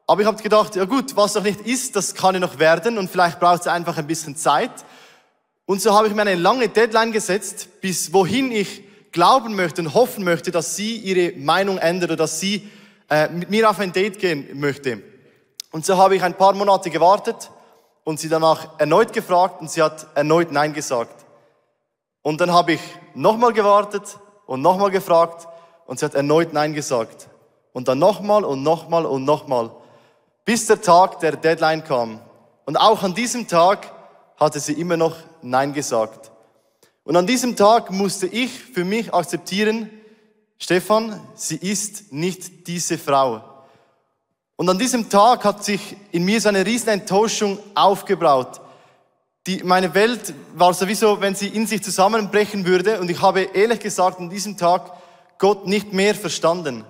aber 0.07 0.21
ich 0.21 0.27
habe 0.27 0.41
gedacht, 0.41 0.75
ja 0.75 0.85
gut, 0.85 1.15
was 1.15 1.33
noch 1.33 1.43
nicht 1.43 1.61
ist, 1.61 1.95
das 1.95 2.13
kann 2.13 2.35
ja 2.35 2.39
noch 2.39 2.59
werden 2.59 2.99
und 2.99 3.09
vielleicht 3.09 3.39
braucht 3.39 3.61
es 3.61 3.67
einfach 3.67 3.97
ein 3.97 4.05
bisschen 4.05 4.35
Zeit. 4.35 4.71
Und 5.65 5.81
so 5.81 5.95
habe 5.95 6.07
ich 6.07 6.13
mir 6.13 6.21
eine 6.21 6.35
lange 6.35 6.69
Deadline 6.69 7.11
gesetzt, 7.11 7.81
bis 7.81 8.13
wohin 8.13 8.51
ich 8.51 8.83
glauben 9.11 9.55
möchte 9.55 9.81
und 9.81 9.95
hoffen 9.95 10.23
möchte, 10.23 10.51
dass 10.51 10.75
sie 10.75 10.97
ihre 10.97 11.35
Meinung 11.37 11.79
ändert 11.79 12.11
oder 12.11 12.17
dass 12.17 12.39
sie 12.39 12.69
äh, 13.09 13.29
mit 13.29 13.49
mir 13.49 13.69
auf 13.69 13.79
ein 13.79 13.91
Date 13.91 14.19
gehen 14.19 14.59
möchte. 14.59 15.01
Und 15.71 15.85
so 15.85 15.97
habe 15.97 16.15
ich 16.15 16.23
ein 16.23 16.35
paar 16.35 16.53
Monate 16.53 16.89
gewartet 16.89 17.51
und 18.03 18.19
sie 18.19 18.29
danach 18.29 18.79
erneut 18.79 19.13
gefragt 19.13 19.61
und 19.61 19.69
sie 19.69 19.81
hat 19.81 20.07
erneut 20.15 20.51
Nein 20.51 20.73
gesagt. 20.73 21.25
Und 22.21 22.41
dann 22.41 22.51
habe 22.51 22.73
ich 22.73 22.81
nochmal 23.13 23.53
gewartet 23.53 24.19
und 24.45 24.61
nochmal 24.61 24.91
gefragt 24.91 25.47
und 25.85 25.99
sie 25.99 26.05
hat 26.05 26.15
erneut 26.15 26.53
Nein 26.53 26.73
gesagt. 26.73 27.27
Und 27.73 27.87
dann 27.87 27.99
nochmal 27.99 28.43
und 28.45 28.63
nochmal 28.63 29.05
und 29.05 29.25
nochmal 29.25 29.71
bis 30.45 30.67
der 30.67 30.79
Tag 30.79 31.19
der 31.19 31.35
Deadline 31.35 31.83
kam. 31.83 32.21
Und 32.65 32.77
auch 32.77 33.03
an 33.03 33.15
diesem 33.15 33.47
Tag 33.47 33.91
hatte 34.37 34.59
sie 34.59 34.73
immer 34.73 34.95
noch 34.95 35.17
Nein 35.41 35.73
gesagt. 35.73 36.31
Und 37.03 37.15
an 37.15 37.27
diesem 37.27 37.55
Tag 37.55 37.91
musste 37.91 38.27
ich 38.27 38.51
für 38.51 38.85
mich 38.85 39.13
akzeptieren, 39.13 39.89
Stefan, 40.57 41.19
sie 41.35 41.57
ist 41.57 42.11
nicht 42.13 42.67
diese 42.67 42.97
Frau. 42.97 43.43
Und 44.55 44.69
an 44.69 44.79
diesem 44.79 45.09
Tag 45.09 45.43
hat 45.43 45.63
sich 45.63 45.97
in 46.11 46.23
mir 46.23 46.39
so 46.39 46.49
eine 46.49 46.65
riesen 46.65 46.89
Enttäuschung 46.89 47.59
aufgebraut. 47.73 48.61
Die, 49.47 49.63
meine 49.63 49.93
Welt 49.93 50.33
war 50.55 50.73
sowieso, 50.73 51.21
wenn 51.21 51.35
sie 51.35 51.47
in 51.49 51.67
sich 51.67 51.83
zusammenbrechen 51.83 52.65
würde. 52.65 52.99
Und 52.99 53.11
ich 53.11 53.21
habe 53.21 53.41
ehrlich 53.41 53.79
gesagt 53.79 54.19
an 54.19 54.29
diesem 54.29 54.57
Tag 54.57 54.91
Gott 55.37 55.67
nicht 55.67 55.93
mehr 55.93 56.15
verstanden. 56.15 56.85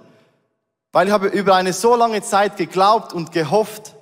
Weil 0.92 1.08
ich 1.08 1.14
habe 1.14 1.28
über 1.28 1.56
eine 1.56 1.74
so 1.74 1.96
lange 1.96 2.22
Zeit 2.22 2.56
geglaubt 2.56 3.14
und 3.14 3.32
gehofft 3.32 3.96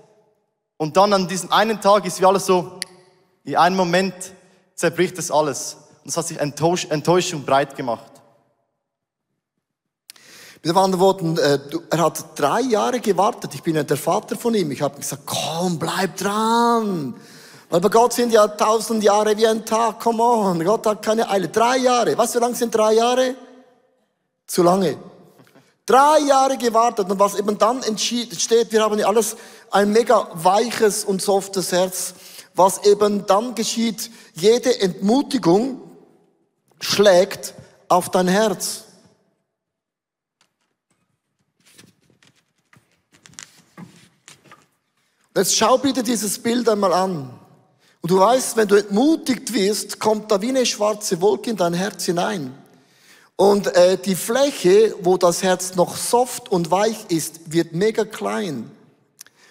und 0.77 0.97
dann 0.97 1.13
an 1.13 1.27
diesem 1.27 1.51
einen 1.51 1.79
Tag 1.79 2.05
ist 2.05 2.19
wie 2.19 2.25
alles 2.25 2.45
so, 2.45 2.79
in 3.45 3.55
einem 3.55 3.77
Moment 3.77 4.13
zerbricht 4.75 5.17
das 5.17 5.31
alles. 5.31 5.77
Und 6.03 6.09
es 6.09 6.17
hat 6.17 6.27
sich 6.27 6.39
Enttäuschung 6.39 7.45
breit 7.45 7.75
gemacht. 7.75 8.12
Mit 10.65 10.77
anderen 10.77 11.01
Worten, 11.01 11.37
äh, 11.37 11.59
er 11.89 11.99
hat 11.99 12.39
drei 12.39 12.61
Jahre 12.61 13.01
gewartet. 13.01 13.53
Ich 13.53 13.63
bin 13.63 13.75
ja 13.75 13.83
der 13.83 13.97
Vater 13.97 14.37
von 14.37 14.55
ihm. 14.55 14.71
Ich 14.71 14.81
habe 14.81 14.97
gesagt, 14.97 15.23
komm, 15.25 15.77
bleib 15.77 16.15
dran. 16.15 17.15
Weil 17.69 17.81
bei 17.81 17.89
Gott 17.89 18.13
sind 18.13 18.31
ja 18.31 18.47
tausend 18.47 19.03
Jahre 19.03 19.35
wie 19.35 19.45
ein 19.45 19.65
Tag. 19.65 19.99
Come 19.99 20.23
on. 20.23 20.63
Gott 20.63 20.85
hat 20.87 21.01
keine 21.01 21.29
Eile. 21.29 21.49
Drei 21.49 21.77
Jahre. 21.79 22.17
Was, 22.17 22.33
wie 22.33 22.39
lang 22.39 22.55
sind 22.55 22.73
drei 22.73 22.93
Jahre? 22.93 23.35
Zu 24.47 24.63
lange. 24.63 24.97
Drei 25.85 26.19
Jahre 26.19 26.57
gewartet 26.57 27.11
und 27.11 27.19
was 27.19 27.35
eben 27.35 27.57
dann 27.57 27.83
entsteht, 27.83 28.71
wir 28.71 28.81
haben 28.81 28.97
ja 28.97 29.07
alles 29.07 29.35
ein 29.69 29.91
mega 29.91 30.29
weiches 30.33 31.03
und 31.03 31.21
softes 31.21 31.73
Herz. 31.73 32.13
Was 32.55 32.85
eben 32.85 33.25
dann 33.25 33.53
geschieht, 33.53 34.09
jede 34.33 34.79
Entmutigung 34.79 35.81
schlägt 36.79 37.53
auf 37.89 38.09
dein 38.11 38.29
Herz. 38.29 38.82
Jetzt 45.35 45.55
schau 45.55 45.79
bitte 45.79 46.03
dieses 46.03 46.37
Bild 46.37 46.69
einmal 46.69 46.93
an. 46.93 47.27
Und 48.01 48.11
du 48.11 48.19
weißt, 48.19 48.55
wenn 48.55 48.67
du 48.67 48.75
entmutigt 48.75 49.51
wirst, 49.51 49.99
kommt 49.99 50.31
da 50.31 50.39
wie 50.41 50.49
eine 50.49 50.65
schwarze 50.65 51.21
Wolke 51.21 51.49
in 51.49 51.57
dein 51.57 51.73
Herz 51.73 52.05
hinein. 52.05 52.53
Und 53.35 53.75
äh, 53.75 53.97
die 53.97 54.13
Fläche, 54.13 54.93
wo 55.01 55.17
das 55.17 55.41
Herz 55.41 55.73
noch 55.73 55.97
soft 55.97 56.51
und 56.51 56.69
weich 56.69 57.05
ist, 57.09 57.51
wird 57.51 57.73
mega 57.73 58.05
klein. 58.05 58.69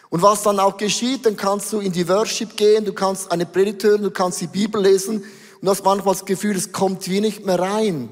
Und 0.08 0.22
was 0.22 0.42
dann 0.42 0.60
auch 0.60 0.76
geschieht, 0.76 1.26
dann 1.26 1.36
kannst 1.36 1.72
du 1.72 1.80
in 1.80 1.90
die 1.90 2.08
Worship 2.08 2.56
gehen, 2.56 2.84
du 2.84 2.92
kannst 2.92 3.32
eine 3.32 3.46
Predigt 3.46 3.82
hören, 3.82 4.02
du 4.02 4.10
kannst 4.12 4.40
die 4.40 4.46
Bibel 4.46 4.80
lesen 4.80 5.24
und 5.60 5.68
hast 5.68 5.84
manchmal 5.84 6.14
das 6.14 6.24
Gefühl, 6.24 6.54
es 6.54 6.70
kommt 6.70 7.08
wie 7.08 7.20
nicht 7.20 7.44
mehr 7.44 7.58
rein. 7.58 8.08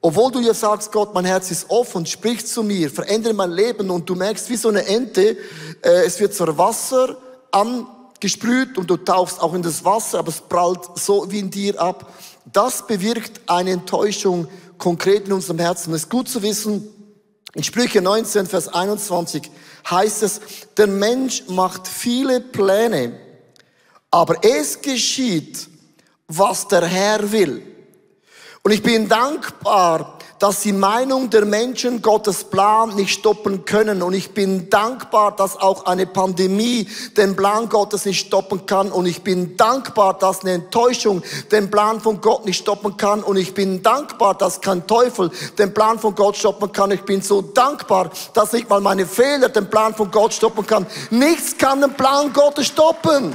Obwohl 0.00 0.30
du 0.30 0.40
ja 0.40 0.54
sagst, 0.54 0.92
Gott, 0.92 1.12
mein 1.12 1.24
Herz 1.24 1.50
ist 1.50 1.70
offen, 1.70 2.06
sprich 2.06 2.46
zu 2.46 2.62
mir, 2.62 2.88
verändere 2.88 3.34
mein 3.34 3.50
Leben 3.50 3.90
und 3.90 4.08
du 4.08 4.14
merkst 4.14 4.48
wie 4.48 4.56
so 4.56 4.68
eine 4.68 4.86
Ente, 4.86 5.36
äh, 5.82 6.04
es 6.06 6.20
wird 6.20 6.34
zur 6.34 6.56
Wasser 6.56 7.16
angesprüht 7.50 8.78
und 8.78 8.88
du 8.88 8.96
tauchst 8.96 9.40
auch 9.40 9.54
in 9.54 9.62
das 9.62 9.84
Wasser, 9.84 10.20
aber 10.20 10.28
es 10.28 10.40
prallt 10.40 10.80
so 10.94 11.28
wie 11.30 11.40
in 11.40 11.50
dir 11.50 11.80
ab. 11.80 12.12
Das 12.52 12.86
bewirkt 12.86 13.40
eine 13.46 13.72
Enttäuschung 13.72 14.46
konkret 14.78 15.26
in 15.26 15.32
unserem 15.32 15.58
Herzen. 15.58 15.92
Es 15.92 16.02
ist 16.02 16.10
gut 16.10 16.28
zu 16.28 16.42
wissen, 16.42 16.88
in 17.54 17.64
Sprüche 17.64 18.00
19, 18.00 18.46
Vers 18.46 18.68
21 18.68 19.50
heißt 19.90 20.22
es, 20.22 20.40
der 20.76 20.86
Mensch 20.86 21.44
macht 21.48 21.88
viele 21.88 22.40
Pläne, 22.40 23.18
aber 24.10 24.44
es 24.44 24.80
geschieht, 24.80 25.66
was 26.28 26.68
der 26.68 26.84
Herr 26.84 27.32
will. 27.32 27.62
Und 28.68 28.74
ich 28.74 28.82
bin 28.82 29.08
dankbar, 29.08 30.18
dass 30.38 30.60
die 30.60 30.74
Meinung 30.74 31.30
der 31.30 31.46
Menschen 31.46 32.02
Gottes 32.02 32.44
Plan 32.44 32.94
nicht 32.96 33.18
stoppen 33.18 33.64
können. 33.64 34.02
Und 34.02 34.12
ich 34.12 34.34
bin 34.34 34.68
dankbar, 34.68 35.34
dass 35.34 35.56
auch 35.56 35.86
eine 35.86 36.04
Pandemie 36.04 36.86
den 37.16 37.34
Plan 37.34 37.70
Gottes 37.70 38.04
nicht 38.04 38.26
stoppen 38.26 38.66
kann. 38.66 38.92
Und 38.92 39.06
ich 39.06 39.22
bin 39.22 39.56
dankbar, 39.56 40.18
dass 40.18 40.42
eine 40.42 40.52
Enttäuschung 40.52 41.22
den 41.50 41.70
Plan 41.70 41.98
von 41.98 42.20
Gott 42.20 42.44
nicht 42.44 42.58
stoppen 42.58 42.98
kann. 42.98 43.22
Und 43.22 43.38
ich 43.38 43.54
bin 43.54 43.82
dankbar, 43.82 44.34
dass 44.34 44.60
kein 44.60 44.86
Teufel 44.86 45.30
den 45.58 45.72
Plan 45.72 45.98
von 45.98 46.14
Gott 46.14 46.36
stoppen 46.36 46.70
kann. 46.70 46.90
Ich 46.90 47.04
bin 47.04 47.22
so 47.22 47.40
dankbar, 47.40 48.10
dass 48.34 48.52
nicht 48.52 48.68
mal 48.68 48.82
meine 48.82 49.06
Fehler 49.06 49.48
den 49.48 49.70
Plan 49.70 49.94
von 49.94 50.10
Gott 50.10 50.34
stoppen 50.34 50.66
kann. 50.66 50.86
Nichts 51.08 51.56
kann 51.56 51.80
den 51.80 51.94
Plan 51.94 52.34
Gottes 52.34 52.66
stoppen. 52.66 53.34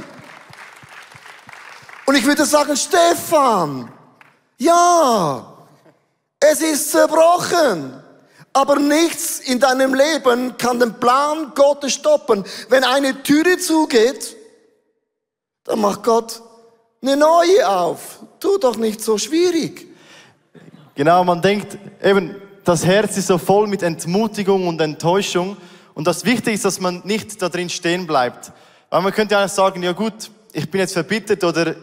Und 2.06 2.14
ich 2.14 2.24
würde 2.24 2.44
sagen, 2.44 2.76
Stefan, 2.76 3.90
ja, 4.58 5.54
es 6.40 6.60
ist 6.60 6.90
zerbrochen. 6.90 8.00
Aber 8.52 8.78
nichts 8.78 9.40
in 9.40 9.58
deinem 9.58 9.94
Leben 9.94 10.56
kann 10.56 10.78
den 10.78 10.94
Plan 10.94 11.52
Gottes 11.56 11.92
stoppen. 11.94 12.44
Wenn 12.68 12.84
eine 12.84 13.22
Türe 13.24 13.58
zugeht, 13.58 14.36
dann 15.64 15.80
macht 15.80 16.04
Gott 16.04 16.40
eine 17.02 17.16
neue 17.16 17.68
auf. 17.68 18.20
Tu 18.38 18.56
doch 18.58 18.76
nicht 18.76 19.02
so 19.02 19.18
schwierig. 19.18 19.88
Genau, 20.94 21.24
man 21.24 21.42
denkt 21.42 21.76
eben, 22.00 22.36
das 22.62 22.86
Herz 22.86 23.16
ist 23.16 23.26
so 23.26 23.38
voll 23.38 23.66
mit 23.66 23.82
Entmutigung 23.82 24.68
und 24.68 24.80
Enttäuschung. 24.80 25.56
Und 25.94 26.06
das 26.06 26.24
Wichtige 26.24 26.52
ist, 26.52 26.64
dass 26.64 26.78
man 26.78 27.02
nicht 27.04 27.42
da 27.42 27.48
drin 27.48 27.68
stehen 27.68 28.06
bleibt. 28.06 28.52
Weil 28.88 29.02
man 29.02 29.12
könnte 29.12 29.34
ja 29.34 29.48
sagen, 29.48 29.82
ja 29.82 29.92
gut, 29.92 30.30
ich 30.52 30.70
bin 30.70 30.80
jetzt 30.80 30.92
verbittert 30.92 31.42
oder 31.42 31.74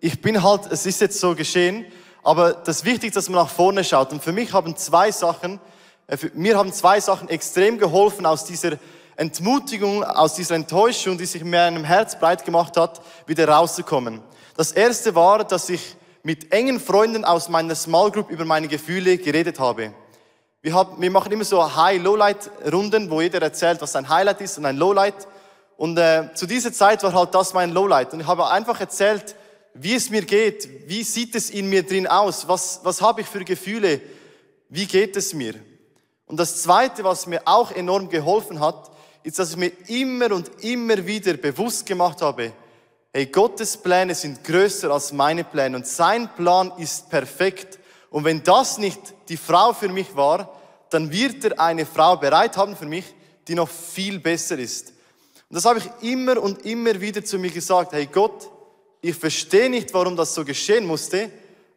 ich 0.00 0.20
bin 0.20 0.42
halt, 0.42 0.62
es 0.70 0.86
ist 0.86 1.02
jetzt 1.02 1.20
so 1.20 1.34
geschehen. 1.34 1.84
Aber 2.24 2.54
das 2.54 2.82
ist, 2.82 3.16
dass 3.16 3.28
man 3.28 3.42
nach 3.42 3.50
vorne 3.50 3.84
schaut. 3.84 4.10
Und 4.12 4.22
für 4.22 4.32
mich 4.32 4.52
haben 4.54 4.76
zwei 4.76 5.12
Sachen, 5.12 5.60
äh, 6.06 6.16
mir 6.32 6.56
haben 6.56 6.72
zwei 6.72 6.98
Sachen 6.98 7.28
extrem 7.28 7.78
geholfen, 7.78 8.24
aus 8.24 8.44
dieser 8.44 8.78
Entmutigung, 9.16 10.02
aus 10.02 10.34
dieser 10.34 10.56
Enttäuschung, 10.56 11.18
die 11.18 11.26
sich 11.26 11.42
in 11.42 11.50
meinem 11.50 11.84
Herz 11.84 12.18
breit 12.18 12.44
gemacht 12.44 12.76
hat, 12.78 13.00
wieder 13.26 13.46
rauszukommen. 13.46 14.20
Das 14.56 14.72
erste 14.72 15.14
war, 15.14 15.44
dass 15.44 15.68
ich 15.68 15.96
mit 16.22 16.50
engen 16.52 16.80
Freunden 16.80 17.24
aus 17.24 17.50
meiner 17.50 17.74
Small 17.74 18.10
Group 18.10 18.30
über 18.30 18.46
meine 18.46 18.68
Gefühle 18.68 19.18
geredet 19.18 19.60
habe. 19.60 19.92
Wir, 20.62 20.72
haben, 20.72 21.00
wir 21.00 21.10
machen 21.10 21.30
immer 21.30 21.44
so 21.44 21.76
High-Lowlight-Runden, 21.76 23.10
wo 23.10 23.20
jeder 23.20 23.42
erzählt, 23.42 23.82
was 23.82 23.94
ein 23.96 24.08
Highlight 24.08 24.40
ist 24.40 24.56
und 24.56 24.64
ein 24.64 24.78
Lowlight. 24.78 25.28
Und 25.76 25.98
äh, 25.98 26.30
zu 26.34 26.46
dieser 26.46 26.72
Zeit 26.72 27.02
war 27.02 27.12
halt 27.12 27.34
das 27.34 27.52
mein 27.52 27.72
Lowlight. 27.72 28.14
Und 28.14 28.20
ich 28.20 28.26
habe 28.26 28.48
einfach 28.48 28.80
erzählt, 28.80 29.36
wie 29.74 29.94
es 29.94 30.08
mir 30.08 30.22
geht, 30.22 30.88
wie 30.88 31.02
sieht 31.02 31.34
es 31.34 31.50
in 31.50 31.68
mir 31.68 31.82
drin 31.82 32.06
aus, 32.06 32.46
was, 32.46 32.80
was 32.84 33.02
habe 33.02 33.20
ich 33.20 33.26
für 33.26 33.44
Gefühle, 33.44 34.00
wie 34.68 34.86
geht 34.86 35.16
es 35.16 35.34
mir. 35.34 35.54
Und 36.26 36.38
das 36.38 36.62
Zweite, 36.62 37.04
was 37.04 37.26
mir 37.26 37.42
auch 37.44 37.72
enorm 37.72 38.08
geholfen 38.08 38.60
hat, 38.60 38.90
ist, 39.24 39.38
dass 39.38 39.50
ich 39.50 39.56
mir 39.56 39.72
immer 39.88 40.32
und 40.32 40.50
immer 40.62 41.04
wieder 41.06 41.34
bewusst 41.34 41.86
gemacht 41.86 42.22
habe, 42.22 42.52
hey, 43.12 43.26
Gottes 43.26 43.76
Pläne 43.76 44.14
sind 44.14 44.44
größer 44.44 44.90
als 44.90 45.12
meine 45.12 45.44
Pläne 45.44 45.76
und 45.76 45.86
sein 45.86 46.28
Plan 46.34 46.72
ist 46.78 47.10
perfekt. 47.10 47.78
Und 48.10 48.24
wenn 48.24 48.42
das 48.42 48.78
nicht 48.78 49.00
die 49.28 49.36
Frau 49.36 49.72
für 49.72 49.88
mich 49.88 50.14
war, 50.14 50.54
dann 50.90 51.10
wird 51.10 51.44
er 51.44 51.58
eine 51.58 51.84
Frau 51.84 52.16
bereit 52.16 52.56
haben 52.56 52.76
für 52.76 52.86
mich, 52.86 53.04
die 53.48 53.54
noch 53.54 53.68
viel 53.68 54.20
besser 54.20 54.58
ist. 54.58 54.92
Und 55.48 55.56
das 55.56 55.64
habe 55.64 55.80
ich 55.80 56.08
immer 56.08 56.40
und 56.40 56.64
immer 56.64 57.00
wieder 57.00 57.24
zu 57.24 57.38
mir 57.38 57.50
gesagt, 57.50 57.92
hey 57.92 58.06
Gott, 58.06 58.50
ich 59.04 59.16
verstehe 59.16 59.68
nicht, 59.68 59.92
warum 59.92 60.16
das 60.16 60.34
so 60.34 60.46
geschehen 60.46 60.86
musste, 60.86 61.30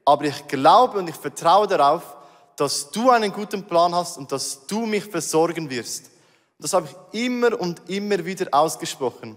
aber 0.05 0.23
ich 0.23 0.47
glaube 0.47 0.97
und 0.97 1.09
ich 1.09 1.15
vertraue 1.15 1.67
darauf, 1.67 2.15
dass 2.55 2.89
du 2.89 3.09
einen 3.09 3.33
guten 3.33 3.63
Plan 3.63 3.93
hast 3.93 4.17
und 4.17 4.31
dass 4.31 4.65
du 4.65 4.85
mich 4.85 5.03
versorgen 5.03 5.69
wirst. 5.69 6.05
Das 6.57 6.71
habe 6.71 6.87
ich 7.11 7.25
immer 7.25 7.59
und 7.59 7.81
immer 7.89 8.23
wieder 8.23 8.47
ausgesprochen. 8.51 9.35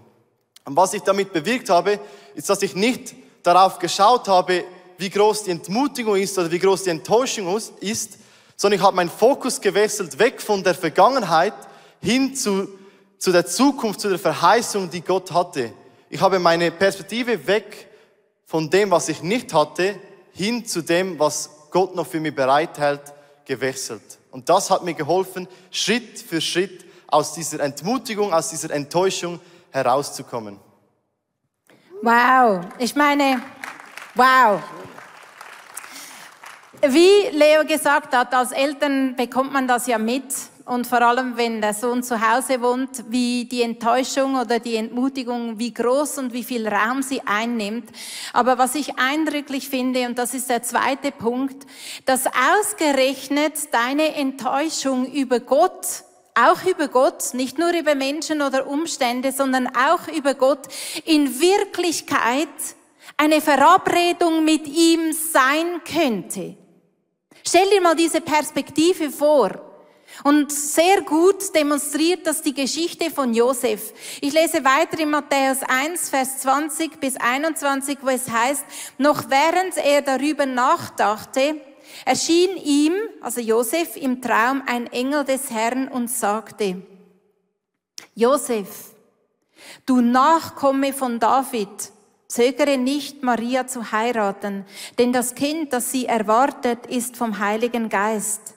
Und 0.63 0.75
was 0.77 0.93
ich 0.93 1.01
damit 1.01 1.33
bewirkt 1.33 1.69
habe, 1.69 1.99
ist, 2.33 2.49
dass 2.49 2.61
ich 2.61 2.75
nicht 2.75 3.13
darauf 3.43 3.77
geschaut 3.77 4.29
habe, 4.29 4.63
wie 4.97 5.09
groß 5.09 5.43
die 5.43 5.51
Entmutigung 5.51 6.15
ist 6.15 6.37
oder 6.37 6.49
wie 6.49 6.59
groß 6.59 6.83
die 6.83 6.91
Enttäuschung 6.91 7.59
ist, 7.81 8.17
sondern 8.55 8.79
ich 8.79 8.85
habe 8.85 8.95
meinen 8.95 9.09
Fokus 9.09 9.59
gewechselt 9.59 10.17
weg 10.17 10.41
von 10.41 10.63
der 10.63 10.75
Vergangenheit 10.75 11.55
hin 11.99 12.35
zu, 12.35 12.69
zu 13.17 13.33
der 13.33 13.45
Zukunft, 13.45 13.99
zu 13.99 14.07
der 14.07 14.19
Verheißung, 14.19 14.89
die 14.89 15.01
Gott 15.01 15.33
hatte. 15.33 15.73
Ich 16.13 16.19
habe 16.19 16.39
meine 16.39 16.71
Perspektive 16.71 17.47
weg 17.47 17.87
von 18.45 18.69
dem, 18.69 18.91
was 18.91 19.07
ich 19.07 19.23
nicht 19.23 19.53
hatte, 19.53 19.97
hin 20.33 20.65
zu 20.65 20.81
dem, 20.81 21.17
was 21.17 21.49
Gott 21.71 21.95
noch 21.95 22.05
für 22.05 22.19
mich 22.19 22.35
bereithält, 22.35 23.13
gewechselt. 23.45 24.19
Und 24.29 24.49
das 24.49 24.69
hat 24.69 24.83
mir 24.83 24.93
geholfen, 24.93 25.47
Schritt 25.71 26.19
für 26.19 26.41
Schritt 26.41 26.85
aus 27.07 27.31
dieser 27.33 27.61
Entmutigung, 27.61 28.33
aus 28.33 28.49
dieser 28.49 28.71
Enttäuschung 28.71 29.39
herauszukommen. 29.69 30.59
Wow, 32.01 32.65
ich 32.77 32.93
meine, 32.93 33.41
wow. 34.13 34.61
Wie 36.81 37.29
Leo 37.31 37.63
gesagt 37.63 38.13
hat, 38.13 38.33
als 38.33 38.51
Eltern 38.51 39.15
bekommt 39.15 39.53
man 39.53 39.65
das 39.65 39.87
ja 39.87 39.97
mit. 39.97 40.25
Und 40.71 40.87
vor 40.87 41.01
allem, 41.01 41.35
wenn 41.35 41.59
der 41.59 41.73
Sohn 41.73 42.01
zu 42.01 42.21
Hause 42.21 42.61
wohnt, 42.61 43.03
wie 43.09 43.43
die 43.43 43.61
Enttäuschung 43.61 44.39
oder 44.39 44.57
die 44.57 44.77
Entmutigung, 44.77 45.59
wie 45.59 45.73
groß 45.73 46.17
und 46.19 46.31
wie 46.31 46.45
viel 46.45 46.65
Raum 46.65 47.01
sie 47.03 47.21
einnimmt. 47.25 47.89
Aber 48.31 48.57
was 48.57 48.75
ich 48.75 48.97
eindrücklich 48.97 49.67
finde, 49.67 50.05
und 50.05 50.17
das 50.17 50.33
ist 50.33 50.49
der 50.49 50.63
zweite 50.63 51.11
Punkt, 51.11 51.67
dass 52.05 52.23
ausgerechnet 52.25 53.73
deine 53.73 54.15
Enttäuschung 54.15 55.11
über 55.11 55.41
Gott 55.41 56.05
auch 56.35 56.63
über 56.63 56.87
Gott, 56.87 57.33
nicht 57.33 57.59
nur 57.59 57.77
über 57.77 57.93
Menschen 57.93 58.41
oder 58.41 58.65
Umstände, 58.65 59.33
sondern 59.33 59.67
auch 59.75 60.07
über 60.07 60.35
Gott, 60.35 60.69
in 61.03 61.41
Wirklichkeit 61.41 62.47
eine 63.17 63.41
Verabredung 63.41 64.45
mit 64.45 64.65
ihm 64.65 65.11
sein 65.11 65.81
könnte. 65.83 66.55
Stell 67.45 67.69
dir 67.69 67.81
mal 67.81 67.97
diese 67.97 68.21
Perspektive 68.21 69.09
vor. 69.09 69.70
Und 70.23 70.51
sehr 70.51 71.01
gut 71.01 71.55
demonstriert 71.55 72.27
das 72.27 72.41
die 72.41 72.53
Geschichte 72.53 73.09
von 73.09 73.33
Josef. 73.33 73.93
Ich 74.21 74.33
lese 74.33 74.63
weiter 74.63 74.99
in 74.99 75.09
Matthäus 75.09 75.63
1, 75.67 76.09
Vers 76.09 76.39
20 76.39 76.99
bis 76.99 77.15
21, 77.17 77.97
wo 78.01 78.09
es 78.09 78.29
heißt, 78.29 78.63
noch 78.97 79.29
während 79.29 79.77
er 79.77 80.01
darüber 80.01 80.45
nachdachte, 80.45 81.59
erschien 82.05 82.55
ihm, 82.57 82.93
also 83.21 83.41
Josef, 83.41 83.95
im 83.95 84.21
Traum 84.21 84.61
ein 84.65 84.87
Engel 84.87 85.23
des 85.23 85.49
Herrn 85.49 85.87
und 85.87 86.09
sagte, 86.09 86.81
Josef, 88.13 88.93
du 89.85 90.01
Nachkomme 90.01 90.93
von 90.93 91.19
David, 91.19 91.91
zögere 92.27 92.77
nicht, 92.77 93.23
Maria 93.23 93.67
zu 93.67 93.91
heiraten, 93.91 94.65
denn 94.99 95.11
das 95.13 95.35
Kind, 95.35 95.73
das 95.73 95.91
sie 95.91 96.05
erwartet, 96.05 96.85
ist 96.85 97.17
vom 97.17 97.39
Heiligen 97.39 97.89
Geist. 97.89 98.53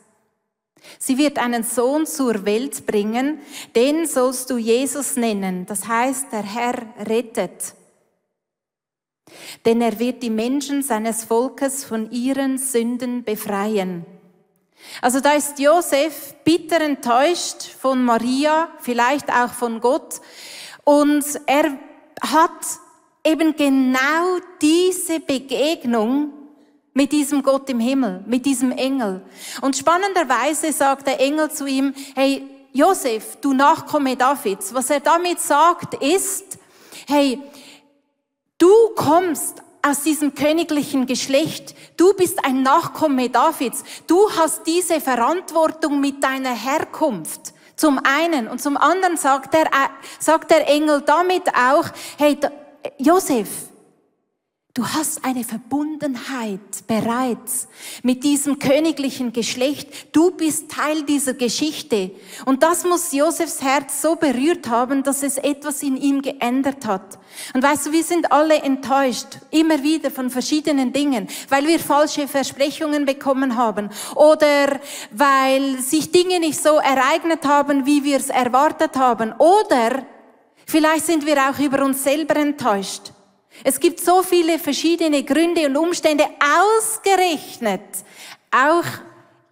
Sie 0.98 1.18
wird 1.18 1.38
einen 1.38 1.62
Sohn 1.62 2.06
zur 2.06 2.44
Welt 2.44 2.86
bringen, 2.86 3.40
den 3.74 4.06
sollst 4.06 4.50
du 4.50 4.58
Jesus 4.58 5.16
nennen, 5.16 5.66
das 5.66 5.86
heißt, 5.86 6.32
der 6.32 6.42
Herr 6.42 6.74
rettet. 7.06 7.74
Denn 9.64 9.80
er 9.80 9.98
wird 9.98 10.22
die 10.22 10.30
Menschen 10.30 10.82
seines 10.82 11.24
Volkes 11.24 11.84
von 11.84 12.10
ihren 12.10 12.58
Sünden 12.58 13.24
befreien. 13.24 14.04
Also 15.00 15.20
da 15.20 15.32
ist 15.32 15.58
Josef 15.58 16.34
bitter 16.44 16.80
enttäuscht 16.80 17.62
von 17.62 18.04
Maria, 18.04 18.68
vielleicht 18.80 19.30
auch 19.30 19.52
von 19.52 19.80
Gott. 19.80 20.20
Und 20.84 21.24
er 21.46 21.78
hat 22.20 22.50
eben 23.24 23.56
genau 23.56 24.38
diese 24.60 25.20
Begegnung 25.20 26.32
mit 26.94 27.10
diesem 27.10 27.42
Gott 27.42 27.68
im 27.68 27.80
Himmel, 27.80 28.22
mit 28.26 28.46
diesem 28.46 28.70
Engel. 28.70 29.20
Und 29.60 29.76
spannenderweise 29.76 30.72
sagt 30.72 31.08
der 31.08 31.20
Engel 31.20 31.50
zu 31.50 31.66
ihm, 31.66 31.92
hey, 32.14 32.42
Josef, 32.72 33.36
du 33.40 33.52
Nachkomme 33.52 34.16
Davids. 34.16 34.72
Was 34.72 34.90
er 34.90 35.00
damit 35.00 35.40
sagt 35.40 35.94
ist, 36.02 36.58
hey, 37.06 37.40
du 38.58 38.70
kommst 38.96 39.62
aus 39.82 40.02
diesem 40.02 40.34
königlichen 40.34 41.06
Geschlecht. 41.06 41.74
Du 41.96 42.14
bist 42.14 42.44
ein 42.44 42.62
Nachkomme 42.62 43.28
Davids. 43.28 43.84
Du 44.06 44.30
hast 44.30 44.66
diese 44.66 45.00
Verantwortung 45.00 46.00
mit 46.00 46.22
deiner 46.24 46.54
Herkunft. 46.54 47.52
Zum 47.76 48.00
einen. 48.02 48.48
Und 48.48 48.62
zum 48.62 48.76
anderen 48.76 49.16
sagt 49.16 49.52
der, 49.52 49.66
äh, 49.66 49.88
sagt 50.20 50.50
der 50.50 50.68
Engel 50.68 51.02
damit 51.02 51.48
auch, 51.48 51.86
hey, 52.18 52.38
Josef, 52.98 53.48
Du 54.76 54.84
hast 54.84 55.24
eine 55.24 55.44
Verbundenheit 55.44 56.88
bereits 56.88 57.68
mit 58.02 58.24
diesem 58.24 58.58
königlichen 58.58 59.32
Geschlecht. 59.32 59.88
Du 60.10 60.32
bist 60.32 60.68
Teil 60.68 61.04
dieser 61.04 61.34
Geschichte. 61.34 62.10
Und 62.44 62.64
das 62.64 62.82
muss 62.82 63.12
Josefs 63.12 63.62
Herz 63.62 64.02
so 64.02 64.16
berührt 64.16 64.68
haben, 64.68 65.04
dass 65.04 65.22
es 65.22 65.38
etwas 65.38 65.80
in 65.84 65.96
ihm 65.96 66.22
geändert 66.22 66.86
hat. 66.86 67.20
Und 67.54 67.62
weißt 67.62 67.86
du, 67.86 67.92
wir 67.92 68.02
sind 68.02 68.32
alle 68.32 68.56
enttäuscht, 68.62 69.38
immer 69.52 69.80
wieder 69.84 70.10
von 70.10 70.28
verschiedenen 70.28 70.92
Dingen, 70.92 71.28
weil 71.50 71.68
wir 71.68 71.78
falsche 71.78 72.26
Versprechungen 72.26 73.04
bekommen 73.04 73.56
haben 73.56 73.90
oder 74.16 74.80
weil 75.12 75.78
sich 75.78 76.10
Dinge 76.10 76.40
nicht 76.40 76.60
so 76.60 76.78
ereignet 76.78 77.46
haben, 77.46 77.86
wie 77.86 78.02
wir 78.02 78.16
es 78.16 78.28
erwartet 78.28 78.96
haben. 78.96 79.34
Oder 79.34 80.04
vielleicht 80.66 81.06
sind 81.06 81.24
wir 81.24 81.36
auch 81.48 81.60
über 81.60 81.84
uns 81.84 82.02
selber 82.02 82.34
enttäuscht. 82.34 83.13
Es 83.62 83.78
gibt 83.78 84.00
so 84.00 84.22
viele 84.22 84.58
verschiedene 84.58 85.22
Gründe 85.22 85.66
und 85.66 85.76
Umstände 85.76 86.24
ausgerechnet, 86.40 87.82
auch 88.50 88.84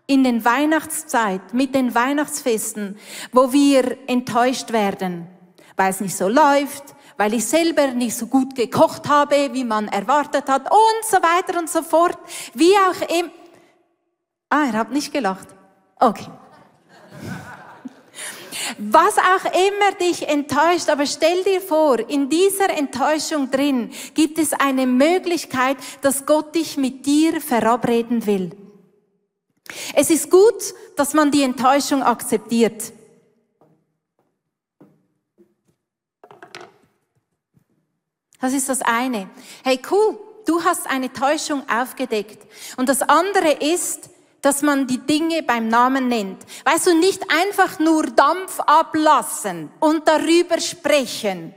in 0.07 0.25
den 0.25 0.45
Weihnachtszeit, 0.45 1.55
mit 1.55 1.75
den 1.75 1.95
Weihnachtsfesten, 1.95 2.99
wo 3.33 3.53
wir 3.53 3.97
enttäuscht 4.09 4.73
werden, 4.73 5.29
weil 5.77 5.91
es 5.91 6.01
nicht 6.01 6.17
so 6.17 6.29
läuft, 6.29 6.95
weil 7.17 7.35
ich 7.35 7.45
selber 7.45 7.89
nicht 7.89 8.17
so 8.17 8.27
gut 8.27 8.55
gekocht 8.55 9.09
habe, 9.09 9.51
wie 9.53 9.65
man 9.65 9.89
erwartet 9.89 10.49
hat 10.49 10.71
und 10.71 11.05
so 11.09 11.19
weiter 11.19 11.59
und 11.59 11.71
so 11.71 11.83
fort. 11.83 12.19
Wie 12.55 12.73
auch 12.73 13.09
im... 13.19 13.31
Ah, 14.49 14.65
ihr 14.67 14.73
habt 14.73 14.93
nicht 14.93 15.13
gelacht. 15.13 15.49
Okay. 15.99 16.29
Was 18.79 19.19
auch 19.19 19.45
immer 19.45 19.93
dich 20.01 20.29
enttäuscht, 20.29 20.89
aber 20.89 21.07
stell 21.07 21.43
dir 21.45 21.61
vor, 21.61 21.99
in 22.09 22.29
dieser 22.29 22.71
Enttäuschung 22.71 23.51
drin 23.51 23.91
gibt 24.15 24.39
es 24.39 24.53
eine 24.53 24.87
Möglichkeit, 24.87 25.77
dass 26.01 26.27
Gott 26.27 26.55
dich 26.55 26.77
mit 26.77 27.07
dir 27.07 27.41
verabreden 27.41 28.27
will. 28.27 28.51
Es 29.95 30.11
ist 30.11 30.31
gut, 30.31 30.75
dass 30.97 31.15
man 31.15 31.31
die 31.31 31.43
Enttäuschung 31.43 32.03
akzeptiert. 32.03 32.93
Das 38.41 38.53
ist 38.53 38.69
das 38.69 38.83
eine. 38.83 39.31
Hey, 39.63 39.81
cool, 39.91 40.19
du 40.47 40.65
hast 40.65 40.89
eine 40.91 41.13
Täuschung 41.13 41.63
aufgedeckt. 41.69 42.45
Und 42.77 42.89
das 42.89 43.03
andere 43.03 43.53
ist, 43.53 44.11
dass 44.43 44.61
man 44.61 44.87
die 44.87 44.99
Dinge 44.99 45.43
beim 45.43 45.69
Namen 45.69 46.09
nennt. 46.09 46.45
Weißt 46.65 46.89
du, 46.89 46.95
nicht 46.95 47.23
einfach 47.31 47.79
nur 47.79 48.07
Dampf 48.07 48.61
ablassen 48.61 49.71
und 49.81 50.07
darüber 50.07 50.61
sprechen, 50.61 51.55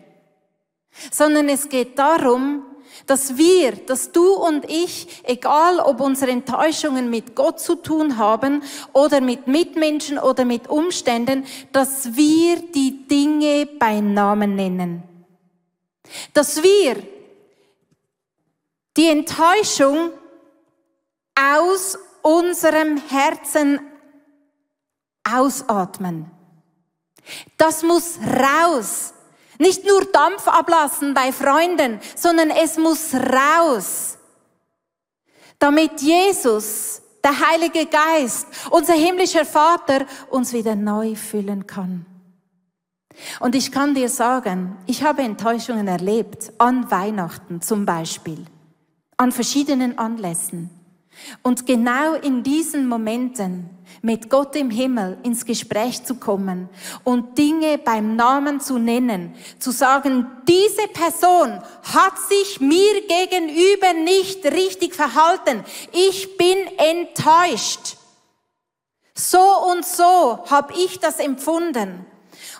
sondern 1.11 1.49
es 1.49 1.67
geht 1.67 1.97
darum, 1.99 2.63
dass 3.07 3.37
wir, 3.37 3.73
dass 3.73 4.11
du 4.11 4.33
und 4.33 4.69
ich, 4.69 5.21
egal 5.23 5.79
ob 5.79 5.99
unsere 5.99 6.31
Enttäuschungen 6.31 7.09
mit 7.09 7.35
Gott 7.35 7.59
zu 7.59 7.75
tun 7.75 8.17
haben 8.17 8.63
oder 8.93 9.19
mit 9.19 9.47
Mitmenschen 9.47 10.17
oder 10.17 10.45
mit 10.45 10.69
Umständen, 10.69 11.45
dass 11.71 12.15
wir 12.15 12.57
die 12.57 13.07
Dinge 13.07 13.67
beim 13.79 14.13
Namen 14.13 14.55
nennen. 14.55 15.03
Dass 16.33 16.63
wir 16.63 16.95
die 18.95 19.09
Enttäuschung 19.09 20.11
aus 21.35 21.97
unserem 22.25 22.97
Herzen 22.97 23.79
ausatmen. 25.23 26.31
Das 27.57 27.83
muss 27.83 28.17
raus. 28.19 29.13
Nicht 29.59 29.85
nur 29.85 30.05
Dampf 30.05 30.47
ablassen 30.47 31.13
bei 31.13 31.31
Freunden, 31.31 31.99
sondern 32.15 32.49
es 32.49 32.77
muss 32.77 33.13
raus. 33.13 34.17
Damit 35.59 36.01
Jesus, 36.01 37.01
der 37.23 37.47
Heilige 37.47 37.85
Geist, 37.85 38.47
unser 38.71 38.93
himmlischer 38.93 39.45
Vater 39.45 40.05
uns 40.31 40.51
wieder 40.51 40.75
neu 40.75 41.15
füllen 41.15 41.67
kann. 41.67 42.07
Und 43.39 43.55
ich 43.55 43.71
kann 43.71 43.93
dir 43.93 44.09
sagen, 44.09 44.77
ich 44.87 45.03
habe 45.03 45.21
Enttäuschungen 45.21 45.87
erlebt, 45.87 46.51
an 46.57 46.89
Weihnachten 46.89 47.61
zum 47.61 47.85
Beispiel, 47.85 48.45
an 49.15 49.31
verschiedenen 49.31 49.97
Anlässen. 49.99 50.74
Und 51.41 51.65
genau 51.65 52.13
in 52.13 52.43
diesen 52.43 52.87
Momenten 52.87 53.69
mit 54.01 54.29
Gott 54.29 54.55
im 54.55 54.69
Himmel 54.69 55.17
ins 55.23 55.45
Gespräch 55.45 56.03
zu 56.03 56.15
kommen 56.15 56.69
und 57.03 57.37
Dinge 57.37 57.77
beim 57.77 58.15
Namen 58.15 58.59
zu 58.59 58.77
nennen, 58.77 59.33
zu 59.59 59.71
sagen, 59.71 60.27
diese 60.47 60.87
Person 60.89 61.59
hat 61.83 62.19
sich 62.29 62.61
mir 62.61 63.01
gegenüber 63.07 63.93
nicht 63.93 64.45
richtig 64.45 64.93
verhalten. 64.93 65.63
Ich 65.91 66.37
bin 66.37 66.57
enttäuscht. 66.77 67.97
So 69.15 69.39
und 69.71 69.85
so 69.85 70.43
habe 70.47 70.73
ich 70.85 70.99
das 70.99 71.19
empfunden. 71.19 72.05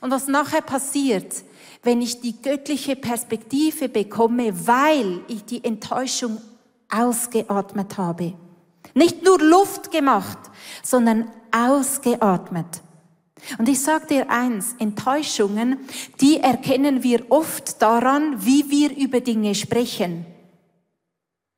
Und 0.02 0.12
was 0.12 0.28
nachher 0.28 0.62
passiert, 0.62 1.44
wenn 1.84 2.02
ich 2.02 2.22
die 2.22 2.41
göttliche 2.41 2.96
Perspektive 2.96 3.89
bekomme, 3.89 4.68
weil 4.68 5.22
ich 5.28 5.46
die 5.46 5.63
Enttäuschung 5.63 6.41
ausgeatmet 6.89 7.98
habe. 7.98 8.34
Nicht 8.93 9.24
nur 9.24 9.39
Luft 9.39 9.91
gemacht, 9.91 10.38
sondern 10.84 11.30
ausgeatmet. 11.52 12.82
Und 13.58 13.69
ich 13.69 13.82
sage 13.82 14.08
dir 14.08 14.30
eins, 14.30 14.76
Enttäuschungen, 14.80 15.80
die 16.21 16.39
erkennen 16.39 17.04
wir 17.04 17.26
oft 17.30 17.82
daran, 17.82 18.45
wie 18.45 18.69
wir 18.69 18.95
über 18.95 19.19
Dinge 19.21 19.56
sprechen. 19.56 20.26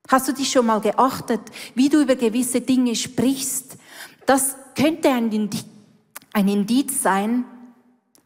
Hast 0.07 0.27
du 0.27 0.33
dich 0.33 0.49
schon 0.49 0.65
mal 0.65 0.81
geachtet, 0.81 1.41
wie 1.75 1.89
du 1.89 2.01
über 2.01 2.15
gewisse 2.15 2.61
Dinge 2.61 2.95
sprichst? 2.95 3.77
Das 4.25 4.55
könnte 4.75 5.09
ein 5.09 5.31
Indiz, 5.31 5.65
ein 6.33 6.47
Indiz 6.47 7.01
sein, 7.01 7.45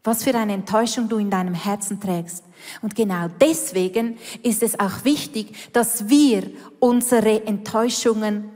was 0.04 0.24
für 0.24 0.34
eine 0.34 0.54
Enttäuschung 0.54 1.08
du 1.08 1.18
in 1.18 1.30
deinem 1.30 1.54
Herzen 1.54 2.00
trägst. 2.00 2.44
Und 2.82 2.94
genau 2.94 3.28
deswegen 3.40 4.18
ist 4.42 4.62
es 4.62 4.78
auch 4.78 5.04
wichtig, 5.04 5.72
dass 5.72 6.08
wir 6.08 6.50
unsere 6.80 7.46
Enttäuschungen 7.46 8.51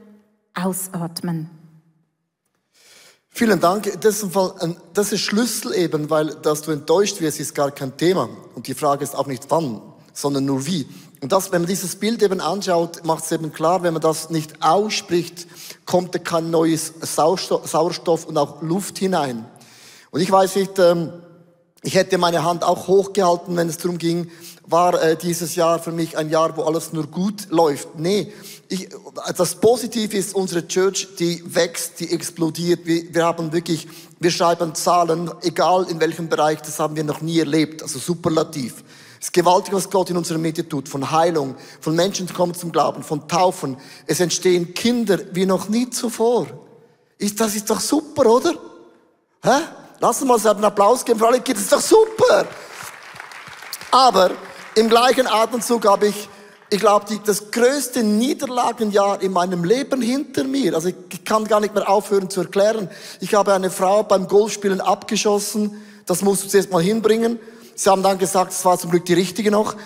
ausatmen. 0.57 1.51
Vielen 3.29 3.61
Dank. 3.61 4.01
Das 4.01 4.23
ist, 4.23 4.33
Fall, 4.33 4.77
das 4.95 5.13
ist 5.13 5.21
Schlüssel 5.21 5.75
eben, 5.75 6.09
weil 6.09 6.35
dass 6.37 6.63
du 6.63 6.71
enttäuscht 6.71 7.21
wirst, 7.21 7.39
ist 7.39 7.55
gar 7.55 7.71
kein 7.71 7.97
Thema. 7.97 8.31
Und 8.55 8.67
die 8.67 8.75
Frage 8.75 9.05
ist 9.05 9.15
auch 9.15 9.27
nicht 9.27 9.45
wann, 9.51 9.83
sondern 10.15 10.47
nur 10.47 10.65
wie. 10.67 10.89
Und 11.21 11.33
das, 11.33 11.53
wenn 11.53 11.63
man 11.63 11.69
dieses 11.69 11.97
Bild 11.97 12.23
eben 12.23 12.41
anschaut, 12.41 13.05
macht 13.05 13.25
es 13.25 13.33
eben 13.33 13.53
klar, 13.53 13.83
wenn 13.83 13.93
man 13.93 14.01
das 14.01 14.31
nicht 14.31 14.63
ausspricht, 14.63 15.47
kommt 15.85 16.15
da 16.15 16.19
kein 16.19 16.51
neues 16.51 16.95
Sauerstoff 17.01 18.25
und 18.25 18.39
auch 18.39 18.63
Luft 18.63 18.99
hinein. 18.99 19.45
Und 20.11 20.21
ich 20.21 20.31
weiß 20.31 20.57
nicht, 20.57 20.79
ähm, 20.79 21.13
ich 21.83 21.95
hätte 21.95 22.19
meine 22.19 22.43
Hand 22.43 22.65
auch 22.65 22.89
hochgehalten, 22.89 23.55
wenn 23.57 23.69
es 23.69 23.77
darum 23.77 23.99
ging, 23.99 24.31
war 24.69 25.01
äh, 25.01 25.17
dieses 25.17 25.55
Jahr 25.55 25.79
für 25.79 25.93
mich 25.93 26.17
ein 26.19 26.31
Jahr, 26.31 26.57
wo 26.57 26.63
alles 26.63 26.93
nur 26.93 27.07
gut 27.07 27.49
läuft. 27.51 27.99
Nee, 27.99 28.33
ich, 28.69 28.89
das 29.37 29.55
Positive 29.57 30.17
ist, 30.17 30.35
unsere 30.35 30.67
Church, 30.67 31.09
die 31.19 31.43
wächst, 31.55 32.01
die 32.01 32.11
explodiert. 32.13 32.85
Wir, 32.85 33.15
wir 33.15 33.25
haben 33.25 33.53
wirklich, 33.53 33.87
wir 34.19 34.31
schreiben 34.31 34.75
Zahlen, 34.75 35.31
egal 35.43 35.87
in 35.89 36.01
welchem 36.01 36.29
Bereich, 36.29 36.61
das 36.63 36.79
haben 36.79 36.97
wir 36.97 37.05
noch 37.05 37.21
nie 37.21 37.39
erlebt, 37.39 37.83
also 37.83 37.99
superlativ. 37.99 38.83
Es 39.21 39.29
ist 39.29 39.33
gewaltig, 39.33 39.73
was 39.73 39.89
Gott 39.89 40.11
in 40.11 40.17
unserer 40.17 40.39
Mitte 40.39 40.69
tut, 40.69 40.89
von 40.89 41.11
Heilung, 41.11 41.55
von 41.81 41.95
Menschen 41.95 42.33
kommen 42.33 42.55
zum 42.55 42.73
Glauben, 42.73 43.03
von 43.03 43.27
Taufen. 43.29 43.77
Es 44.07 44.21
entstehen 44.21 44.75
Kinder 44.75 45.19
wie 45.33 45.47
noch 45.47 45.69
nie 45.69 45.89
zuvor. 45.89 46.47
Ist, 47.19 47.41
das 47.41 47.55
ist 47.55 47.71
doch 47.71 47.81
super, 47.81 48.27
oder? 48.27 48.53
Hä? 49.43 49.63
Lass 50.01 50.21
uns 50.21 50.45
mal 50.45 50.51
einen 50.51 50.65
Applaus 50.65 51.05
geben 51.05 51.19
für 51.19 51.29
alle 51.29 51.41
Kinder, 51.41 51.61
das 51.61 51.63
ist 51.63 51.73
doch 51.73 51.81
super. 51.81 52.47
Aber 53.91 54.33
im 54.77 54.89
gleichen 54.89 55.27
Atemzug 55.27 55.87
habe 55.87 56.09
ich 56.09 56.29
ich 56.69 56.81
glaube, 56.81 57.07
das 57.25 57.53
größte 57.53 58.03
Niederlagenjahr 58.03 59.23
in 59.23 59.33
meinem 59.33 59.63
Leben 59.63 60.03
hinter 60.03 60.43
mir. 60.43 60.75
Also 60.75 60.89
ich 60.89 61.25
kann 61.25 61.45
gar 61.47 61.61
nicht 61.61 61.75
mehr 61.75 61.89
aufhören 61.89 62.29
zu 62.29 62.41
erklären. 62.41 62.91
Ich 63.21 63.35
habe 63.35 63.55
eine 63.55 63.71
Frau 63.71 64.03
beim 64.03 64.27
Golfspielen 64.27 64.81
abgeschossen. 64.81 65.81
Das 66.07 66.23
musst 66.23 66.45
du 66.45 66.49
zuerst 66.49 66.73
mal 66.73 66.83
hinbringen. 66.83 67.39
Sie 67.77 67.89
haben 67.89 68.03
dann 68.03 68.19
gesagt, 68.19 68.51
es 68.51 68.65
war 68.65 68.77
zum 68.79 68.91
Glück 68.91 69.05
die 69.05 69.15
richtige 69.15 69.53
noch. 69.53 69.77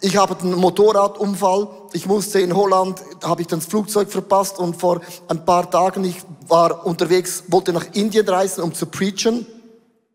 Ich 0.00 0.16
habe 0.16 0.34
einen 0.40 0.54
Motorradunfall. 0.54 1.68
Ich 1.92 2.06
musste 2.06 2.40
in 2.40 2.56
Holland, 2.56 3.02
habe 3.22 3.42
ich 3.42 3.46
dann 3.46 3.58
das 3.58 3.68
Flugzeug 3.68 4.10
verpasst 4.10 4.58
und 4.58 4.80
vor 4.80 5.02
ein 5.28 5.44
paar 5.44 5.70
Tagen, 5.70 6.04
ich 6.04 6.22
war 6.48 6.86
unterwegs, 6.86 7.44
wollte 7.48 7.74
nach 7.74 7.84
Indien 7.92 8.26
reisen, 8.26 8.62
um 8.64 8.72
zu 8.72 8.86
preachen. 8.86 9.46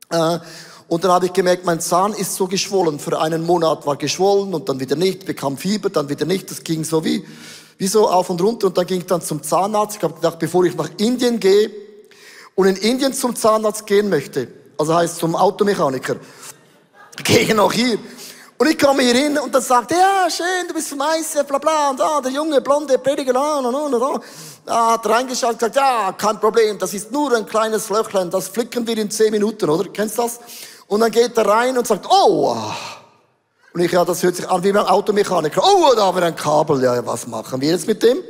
Äh, 0.10 0.40
und 0.88 1.04
dann 1.04 1.12
habe 1.12 1.26
ich 1.26 1.34
gemerkt, 1.34 1.66
mein 1.66 1.80
Zahn 1.80 2.14
ist 2.14 2.36
so 2.36 2.48
geschwollen. 2.48 3.00
Für 3.00 3.20
einen 3.20 3.44
Monat 3.44 3.88
war 3.88 3.96
geschwollen 3.96 4.54
und 4.54 4.70
dann 4.70 4.80
wieder 4.80 4.96
nicht, 4.96 5.26
bekam 5.26 5.58
Fieber, 5.58 5.90
dann 5.90 6.10
wieder 6.10 6.26
nicht. 6.26 6.52
Das 6.52 6.64
ging 6.64 6.84
so 6.84 7.04
wie, 7.04 7.26
wie 7.78 7.88
so 7.88 8.08
auf 8.08 8.30
und 8.30 8.42
runter. 8.42 8.68
Und 8.68 8.78
dann 8.78 8.86
ging 8.86 9.00
ich 9.00 9.08
dann 9.08 9.22
zum 9.22 9.42
Zahnarzt. 9.42 9.98
Ich 9.98 10.04
habe 10.04 10.14
gedacht, 10.14 10.38
bevor 10.38 10.64
ich 10.64 10.76
nach 10.76 10.90
Indien 10.98 11.40
gehe 11.40 11.72
und 12.54 12.68
in 12.68 12.76
Indien 12.76 13.14
zum 13.14 13.36
Zahnarzt 13.36 13.88
gehen 13.88 14.10
möchte, 14.10 14.48
also 14.78 14.94
heißt 14.94 15.18
zum 15.18 15.36
Automechaniker, 15.36 16.18
gehe 17.24 17.40
ich 17.40 17.54
noch 17.56 17.74
hier. 17.74 17.98
Und 18.58 18.70
ich 18.70 18.78
komme 18.78 19.02
hier 19.02 19.16
hin 19.16 19.38
und 19.38 19.54
dann 19.54 19.62
sagt 19.62 19.92
er, 19.92 19.98
ja, 19.98 20.30
schön, 20.30 20.68
du 20.68 20.74
bist 20.74 20.88
vom 20.88 21.02
ICF, 21.02 21.46
bla 21.46 21.58
bla, 21.58 21.90
und 21.90 22.00
da, 22.00 22.22
der 22.22 22.32
junge, 22.32 22.62
blonde 22.62 22.98
Prediger, 23.00 23.34
da, 23.34 23.58
und 23.58 23.74
da, 23.74 23.98
und 23.98 24.24
da. 24.66 24.94
Hat 24.94 25.06
reingeschaut 25.06 25.52
und 25.52 25.60
gesagt, 25.60 25.76
ja, 25.76 26.14
kein 26.18 26.40
Problem, 26.40 26.80
das 26.80 26.94
ist 26.94 27.12
nur 27.12 27.36
ein 27.36 27.46
kleines 27.46 27.90
Löchlein, 27.90 28.30
das 28.30 28.48
flicken 28.48 28.88
wir 28.88 28.98
in 28.98 29.12
zehn 29.12 29.32
Minuten, 29.32 29.70
oder? 29.70 29.90
Kennst 29.90 30.18
du 30.18 30.22
das? 30.22 30.40
Und 30.88 31.00
dann 31.00 31.12
geht 31.12 31.38
er 31.38 31.48
rein 31.48 31.78
und 31.78 31.88
sagt, 31.88 32.06
oh, 32.10 32.56
und 33.76 33.82
ich, 33.82 33.92
ja, 33.92 34.06
das 34.06 34.24
hört 34.24 34.38
sich 34.38 34.48
an 34.48 34.64
wie 34.64 34.72
beim 34.72 34.86
Automechaniker. 34.86 35.62
Oh, 35.62 35.94
da 35.94 36.06
haben 36.06 36.18
wir 36.18 36.24
ein 36.24 36.36
Kabel. 36.36 36.82
Ja, 36.82 37.06
was 37.06 37.28
machen 37.28 37.60
wir 37.60 37.72
jetzt 37.72 37.86
mit 37.88 38.02
dem? 38.02 38.20
Und 38.20 38.26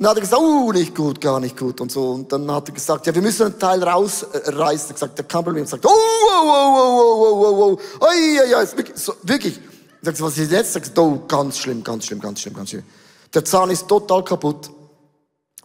dann 0.00 0.08
hat 0.08 0.16
er 0.16 0.22
gesagt, 0.22 0.42
oh, 0.42 0.72
nicht 0.72 0.92
gut, 0.92 1.20
gar 1.20 1.38
nicht 1.38 1.56
gut 1.56 1.80
und 1.80 1.92
so. 1.92 2.10
Und 2.10 2.32
dann 2.32 2.50
hat 2.50 2.68
er 2.68 2.74
gesagt, 2.74 3.06
ja, 3.06 3.14
wir 3.14 3.22
müssen 3.22 3.46
einen 3.46 3.58
Teil 3.60 3.80
rausreißen. 3.84 4.90
Er 4.90 4.92
gesagt, 4.92 5.18
der 5.18 5.22
Problem. 5.22 5.58
Er 5.58 5.66
sagt, 5.66 5.86
oh, 5.86 5.88
oh, 5.88 6.42
oh, 6.42 6.48
oh, 6.48 6.94
oh, 6.98 7.22
oh, 7.22 7.46
oh, 7.46 7.62
oh, 7.62 7.78
oh, 8.00 8.06
ja, 8.36 8.44
ja, 8.44 8.60
ist 8.60 8.76
wirklich, 8.76 8.98
so, 8.98 9.14
wirklich. 9.22 9.60
Sagt, 10.02 10.20
was 10.20 10.36
ist 10.36 10.50
jetzt? 10.50 10.72
Sagt, 10.72 10.98
oh, 10.98 11.22
ganz 11.28 11.58
schlimm, 11.58 11.84
ganz 11.84 12.04
schlimm, 12.06 12.18
ganz 12.18 12.40
schlimm, 12.40 12.54
ganz 12.54 12.70
schlimm. 12.70 12.82
Der 13.32 13.44
Zahn 13.44 13.70
ist 13.70 13.86
total 13.86 14.24
kaputt. 14.24 14.68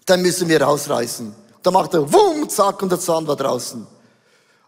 Den 0.08 0.22
müssen 0.22 0.48
wir 0.48 0.62
rausreißen. 0.62 1.36
Dann 1.64 1.74
macht 1.74 1.96
er, 1.96 2.14
wumm, 2.14 2.48
zack, 2.48 2.84
und 2.84 2.92
der 2.92 3.00
Zahn 3.00 3.26
war 3.26 3.36
draußen. 3.36 3.88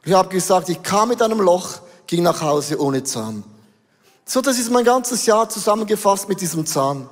Ich 0.06 0.14
habe 0.14 0.30
gesagt, 0.30 0.68
ich 0.70 0.84
kam 0.84 1.10
mit 1.10 1.22
einem 1.22 1.40
Loch, 1.40 1.80
ging 2.08 2.24
nach 2.24 2.42
Hause 2.42 2.80
ohne 2.80 3.04
Zahn. 3.04 3.44
So, 4.26 4.42
das 4.42 4.60
ist 4.60 4.70
mein 4.70 4.84
ganzes 4.84 5.26
Jahr 5.26 5.48
zusammengefasst 5.48 6.28
mit 6.28 6.42
diesem 6.42 6.66
Zahn. 6.66 7.10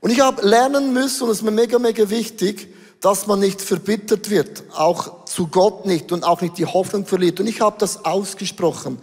Und 0.00 0.10
ich 0.10 0.20
habe 0.20 0.46
lernen 0.46 0.92
müssen, 0.92 1.24
und 1.24 1.30
es 1.30 1.38
ist 1.38 1.42
mir 1.42 1.50
mega, 1.50 1.78
mega 1.78 2.08
wichtig, 2.10 2.72
dass 3.00 3.26
man 3.26 3.40
nicht 3.40 3.60
verbittert 3.60 4.30
wird, 4.30 4.62
auch 4.72 5.24
zu 5.24 5.48
Gott 5.48 5.86
nicht 5.86 6.12
und 6.12 6.22
auch 6.22 6.40
nicht 6.40 6.58
die 6.58 6.66
Hoffnung 6.66 7.06
verliert. 7.06 7.40
Und 7.40 7.48
ich 7.48 7.60
habe 7.60 7.76
das 7.78 8.04
ausgesprochen. 8.04 8.98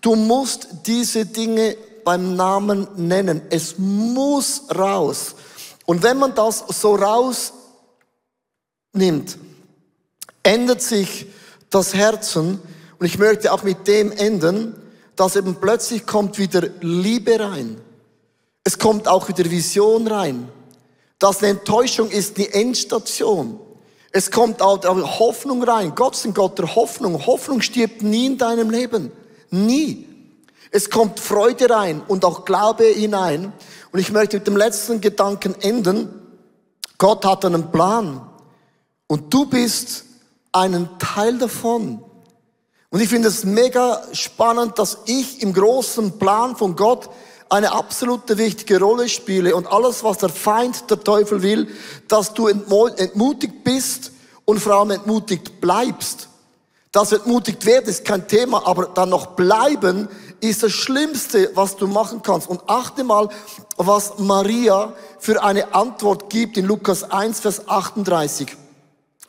Du 0.00 0.16
musst 0.16 0.68
diese 0.86 1.26
Dinge 1.26 1.76
beim 2.04 2.34
Namen 2.34 2.88
nennen. 2.96 3.42
Es 3.50 3.78
muss 3.78 4.62
raus. 4.76 5.36
Und 5.84 6.02
wenn 6.02 6.18
man 6.18 6.34
das 6.34 6.64
so 6.68 6.96
rausnimmt, 6.96 7.52
ändert 10.42 10.82
sich 10.82 11.26
das 11.70 11.94
Herzen. 11.94 12.60
Und 12.98 13.06
ich 13.06 13.18
möchte 13.18 13.52
auch 13.52 13.62
mit 13.62 13.86
dem 13.86 14.12
enden, 14.12 14.74
dass 15.16 15.36
eben 15.36 15.56
plötzlich 15.56 16.06
kommt 16.06 16.38
wieder 16.38 16.68
Liebe 16.80 17.40
rein. 17.40 17.80
Es 18.64 18.78
kommt 18.78 19.08
auch 19.08 19.28
wieder 19.28 19.50
Vision 19.50 20.06
rein. 20.06 20.48
Dass 21.18 21.38
eine 21.38 21.52
Enttäuschung 21.52 22.10
ist 22.10 22.36
die 22.36 22.52
Endstation. 22.52 23.60
Es 24.12 24.30
kommt 24.30 24.62
auch 24.62 24.82
Hoffnung 25.18 25.62
rein. 25.62 25.94
Gott 25.94 26.14
ist 26.14 26.24
ein 26.24 26.34
Gott 26.34 26.58
der 26.58 26.74
Hoffnung. 26.74 27.26
Hoffnung 27.26 27.60
stirbt 27.60 28.02
nie 28.02 28.26
in 28.26 28.38
deinem 28.38 28.70
Leben. 28.70 29.12
Nie. 29.50 30.06
Es 30.70 30.90
kommt 30.90 31.20
Freude 31.20 31.70
rein 31.70 32.02
und 32.06 32.24
auch 32.24 32.44
Glaube 32.44 32.84
hinein. 32.84 33.52
Und 33.92 33.98
ich 33.98 34.12
möchte 34.12 34.36
mit 34.36 34.46
dem 34.46 34.56
letzten 34.56 35.00
Gedanken 35.00 35.54
enden. 35.60 36.08
Gott 36.98 37.24
hat 37.24 37.44
einen 37.44 37.70
Plan. 37.70 38.26
Und 39.06 39.32
du 39.32 39.46
bist 39.46 40.04
einen 40.56 40.88
Teil 40.98 41.38
davon. 41.38 42.02
Und 42.88 43.00
ich 43.00 43.08
finde 43.08 43.28
es 43.28 43.44
mega 43.44 44.02
spannend, 44.12 44.78
dass 44.78 44.98
ich 45.04 45.42
im 45.42 45.52
großen 45.52 46.18
Plan 46.18 46.56
von 46.56 46.76
Gott 46.76 47.10
eine 47.48 47.72
absolute 47.72 48.38
wichtige 48.38 48.80
Rolle 48.80 49.08
spiele 49.08 49.54
und 49.54 49.66
alles, 49.66 50.02
was 50.02 50.18
der 50.18 50.30
Feind, 50.30 50.90
der 50.90 51.04
Teufel 51.04 51.42
will, 51.42 51.68
dass 52.08 52.32
du 52.32 52.48
entmutigt 52.48 53.64
bist 53.64 54.12
und 54.44 54.58
vor 54.58 54.74
allem 54.74 54.92
entmutigt 54.92 55.60
bleibst. 55.60 56.28
Das 56.90 57.12
entmutigt 57.12 57.66
werden 57.66 57.90
ist 57.90 58.06
kein 58.06 58.26
Thema, 58.26 58.66
aber 58.66 58.86
dann 58.86 59.10
noch 59.10 59.26
bleiben 59.36 60.08
ist 60.40 60.62
das 60.62 60.72
Schlimmste, 60.72 61.50
was 61.54 61.76
du 61.76 61.86
machen 61.86 62.22
kannst. 62.22 62.48
Und 62.48 62.62
achte 62.66 63.04
mal, 63.04 63.28
was 63.76 64.18
Maria 64.18 64.94
für 65.18 65.42
eine 65.42 65.74
Antwort 65.74 66.30
gibt 66.30 66.56
in 66.56 66.64
Lukas 66.64 67.10
1, 67.10 67.40
Vers 67.40 67.68
38. 67.68 68.56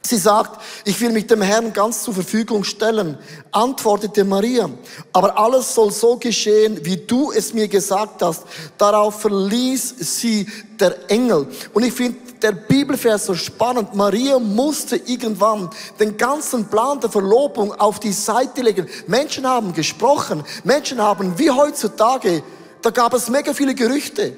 Sie 0.01 0.17
sagt, 0.17 0.61
ich 0.85 1.01
will 1.01 1.11
mich 1.11 1.27
dem 1.27 1.41
Herrn 1.41 1.73
ganz 1.73 2.03
zur 2.03 2.13
Verfügung 2.13 2.63
stellen, 2.63 3.17
antwortete 3.51 4.23
Maria. 4.23 4.69
Aber 5.11 5.37
alles 5.37 5.73
soll 5.73 5.91
so 5.91 6.15
geschehen, 6.15 6.79
wie 6.83 6.97
du 6.97 7.31
es 7.31 7.53
mir 7.53 7.67
gesagt 7.67 8.21
hast. 8.21 8.43
Darauf 8.77 9.19
verließ 9.21 9.95
sie 9.99 10.47
der 10.79 11.09
Engel. 11.09 11.47
Und 11.73 11.83
ich 11.83 11.93
finde 11.93 12.19
der 12.41 12.53
Bibelvers 12.53 13.25
so 13.25 13.33
spannend. 13.33 13.95
Maria 13.95 14.39
musste 14.39 14.95
irgendwann 14.95 15.69
den 15.99 16.15
ganzen 16.15 16.65
Plan 16.67 16.99
der 16.99 17.09
Verlobung 17.09 17.73
auf 17.73 17.99
die 17.99 18.13
Seite 18.13 18.61
legen. 18.61 18.87
Menschen 19.07 19.45
haben 19.45 19.73
gesprochen. 19.73 20.43
Menschen 20.63 21.01
haben, 21.01 21.37
wie 21.37 21.51
heutzutage, 21.51 22.43
da 22.81 22.91
gab 22.91 23.13
es 23.13 23.29
mega 23.29 23.53
viele 23.53 23.75
Gerüchte. 23.75 24.37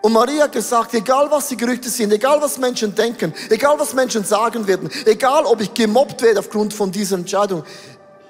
Und 0.00 0.12
Maria 0.12 0.44
hat 0.44 0.52
gesagt, 0.52 0.94
egal 0.94 1.28
was 1.30 1.48
die 1.48 1.56
Gerüchte 1.56 1.88
sind, 1.88 2.12
egal 2.12 2.40
was 2.40 2.56
Menschen 2.58 2.94
denken, 2.94 3.34
egal 3.50 3.78
was 3.78 3.94
Menschen 3.94 4.24
sagen 4.24 4.66
werden, 4.66 4.88
egal 5.04 5.44
ob 5.44 5.60
ich 5.60 5.74
gemobbt 5.74 6.22
werde 6.22 6.38
aufgrund 6.38 6.72
von 6.72 6.92
dieser 6.92 7.16
Entscheidung, 7.16 7.64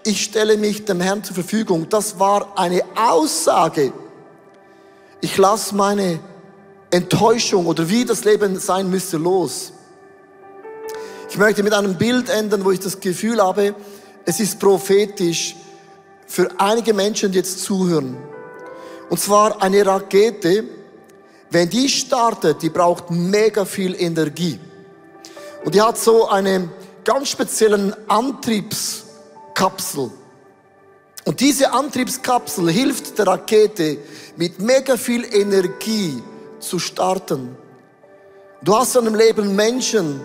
ich 0.04 0.24
stelle 0.24 0.57
mich 0.57 0.87
dem 0.87 1.00
Herrn 1.00 1.22
zur 1.22 1.35
Verfügung. 1.35 1.88
Das 1.90 2.18
war 2.18 2.57
eine 2.57 2.83
Aussage. 2.96 3.92
Ich 5.20 5.37
lasse 5.37 5.74
meine 5.74 6.20
Enttäuschung 6.90 7.66
oder 7.66 7.90
wie 7.90 8.07
das 8.07 8.24
Leben 8.24 8.59
sein 8.59 8.88
müsste 8.88 9.18
los. 9.18 9.72
Ich 11.28 11.37
möchte 11.37 11.62
mit 11.62 11.74
einem 11.74 11.96
Bild 11.98 12.31
enden, 12.31 12.64
wo 12.64 12.70
ich 12.70 12.81
das 12.81 13.00
Gefühl 13.00 13.42
habe, 13.42 13.74
es 14.24 14.40
ist 14.40 14.59
prophetisch 14.59 15.57
für 16.26 16.48
einige 16.59 16.94
Menschen, 16.94 17.33
die 17.33 17.38
jetzt 17.38 17.61
zuhören. 17.61 18.16
Und 19.11 19.20
zwar 19.20 19.61
eine 19.62 19.85
Rakete, 19.85 20.64
wenn 21.50 21.70
die 21.70 21.88
startet, 21.88 22.62
die 22.62 22.70
braucht 22.70 23.11
mega 23.11 23.64
viel 23.64 24.00
Energie. 24.00 24.61
Und 25.64 25.74
die 25.74 25.82
hat 25.82 25.98
so 25.98 26.28
eine 26.28 26.68
ganz 27.04 27.30
speziellen 27.30 27.92
Antriebskapsel. 28.08 30.12
Und 31.24 31.40
diese 31.40 31.72
Antriebskapsel 31.72 32.70
hilft 32.70 33.18
der 33.18 33.26
Rakete 33.26 33.98
mit 34.37 34.61
mega 34.61 34.96
viel 34.96 35.24
Energie 35.34 36.22
zu 36.61 36.78
starten. 36.78 37.56
Du 38.62 38.76
hast 38.76 38.94
in 38.96 39.04
deinem 39.04 39.16
Leben 39.16 39.54
Menschen, 39.54 40.22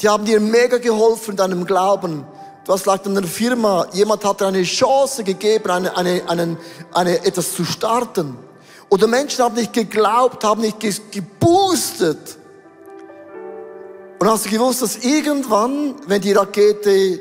die 0.00 0.08
haben 0.08 0.24
dir 0.24 0.40
mega 0.40 0.78
geholfen 0.78 1.32
in 1.32 1.36
deinem 1.36 1.66
Glauben. 1.66 2.24
Du 2.64 2.72
hast 2.72 2.82
vielleicht 2.82 3.06
in 3.06 3.16
einer 3.16 3.26
Firma, 3.26 3.86
jemand 3.92 4.24
hat 4.24 4.40
dir 4.40 4.46
eine 4.46 4.62
Chance 4.62 5.24
gegeben, 5.24 5.70
eine, 5.70 5.96
eine, 5.96 6.22
eine, 6.28 6.56
eine, 6.92 7.24
etwas 7.24 7.54
zu 7.54 7.64
starten. 7.64 8.36
Oder 8.90 9.06
Menschen 9.06 9.44
haben 9.44 9.54
nicht 9.54 9.72
geglaubt, 9.72 10.42
haben 10.42 10.62
nicht 10.62 10.78
geboostet. 11.10 12.36
Und 14.18 14.28
hast 14.28 14.46
du 14.46 14.50
gewusst, 14.50 14.82
dass 14.82 14.96
irgendwann, 14.96 15.94
wenn 16.06 16.20
die 16.20 16.32
Rakete 16.32 17.20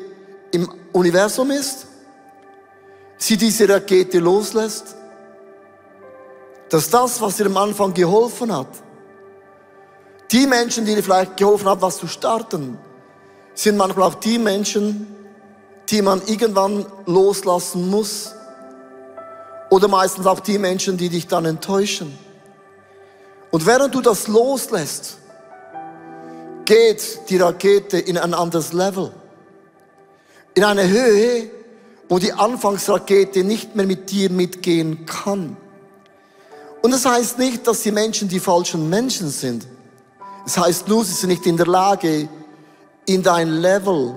im 0.52 0.70
Universum 0.92 1.52
ist, 1.52 1.88
sie 3.18 3.38
diese 3.38 3.70
Rakete 3.70 4.20
loslässt, 4.20 4.96
dass 6.70 6.90
das, 6.90 7.22
was 7.22 7.38
dir 7.38 7.46
am 7.46 7.58
Anfang 7.58 7.94
geholfen 7.94 8.56
hat, 8.56 8.68
die 10.32 10.46
Menschen, 10.46 10.86
die 10.86 10.96
dir 10.96 11.04
vielleicht 11.04 11.38
geholfen 11.38 11.68
haben, 11.68 11.82
was 11.82 11.98
zu 11.98 12.08
starten, 12.08 12.78
sind 13.54 13.78
manchmal 13.78 14.10
auch 14.10 14.16
die 14.16 14.38
Menschen, 14.38 15.16
die 15.90 16.02
man 16.02 16.22
irgendwann 16.26 16.86
loslassen 17.06 17.90
muss, 17.90 18.34
oder 19.70 19.88
meistens 19.88 20.26
auch 20.26 20.40
die 20.40 20.58
Menschen, 20.58 20.98
die 20.98 21.10
dich 21.10 21.28
dann 21.28 21.46
enttäuschen. 21.46 22.18
Und 23.52 23.66
während 23.66 23.96
du 23.96 24.02
das 24.02 24.28
loslässt, 24.28 25.18
geht 26.66 27.30
die 27.30 27.38
Rakete 27.38 27.98
in 27.98 28.18
ein 28.18 28.34
anderes 28.34 28.74
Level. 28.74 29.12
In 30.54 30.64
eine 30.64 30.88
Höhe, 30.88 31.50
wo 32.08 32.20
die 32.20 32.34
Anfangsrakete 32.34 33.44
nicht 33.44 33.76
mehr 33.76 33.86
mit 33.86 34.12
dir 34.12 34.30
mitgehen 34.30 35.06
kann. 35.06 35.58
Und 36.82 36.92
das 36.92 37.06
heißt 37.06 37.38
nicht, 37.38 37.68
dass 37.68 37.82
die 37.82 37.92
Menschen 37.92 38.28
die 38.28 38.40
falschen 38.40 38.90
Menschen 38.90 39.30
sind. 39.30 39.68
Es 40.46 40.58
heißt 40.58 40.88
nur, 40.88 41.04
sie 41.06 41.14
sind 41.14 41.30
nicht 41.30 41.46
in 41.46 41.58
der 41.58 41.68
Lage, 41.68 42.30
in 43.06 43.22
dein 43.22 43.50
Level 43.50 44.16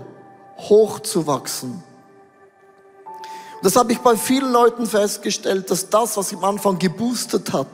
hochzuwachsen. 0.59 1.83
Das 3.63 3.77
habe 3.77 3.93
ich 3.93 4.01
bei 4.01 4.17
vielen 4.17 4.53
Leuten 4.53 4.87
festgestellt, 4.87 5.71
dass 5.71 5.89
das, 5.89 6.17
was 6.17 6.35
am 6.35 6.45
Anfang 6.45 6.81
geboostet 6.81 7.53
hat, 7.53 7.69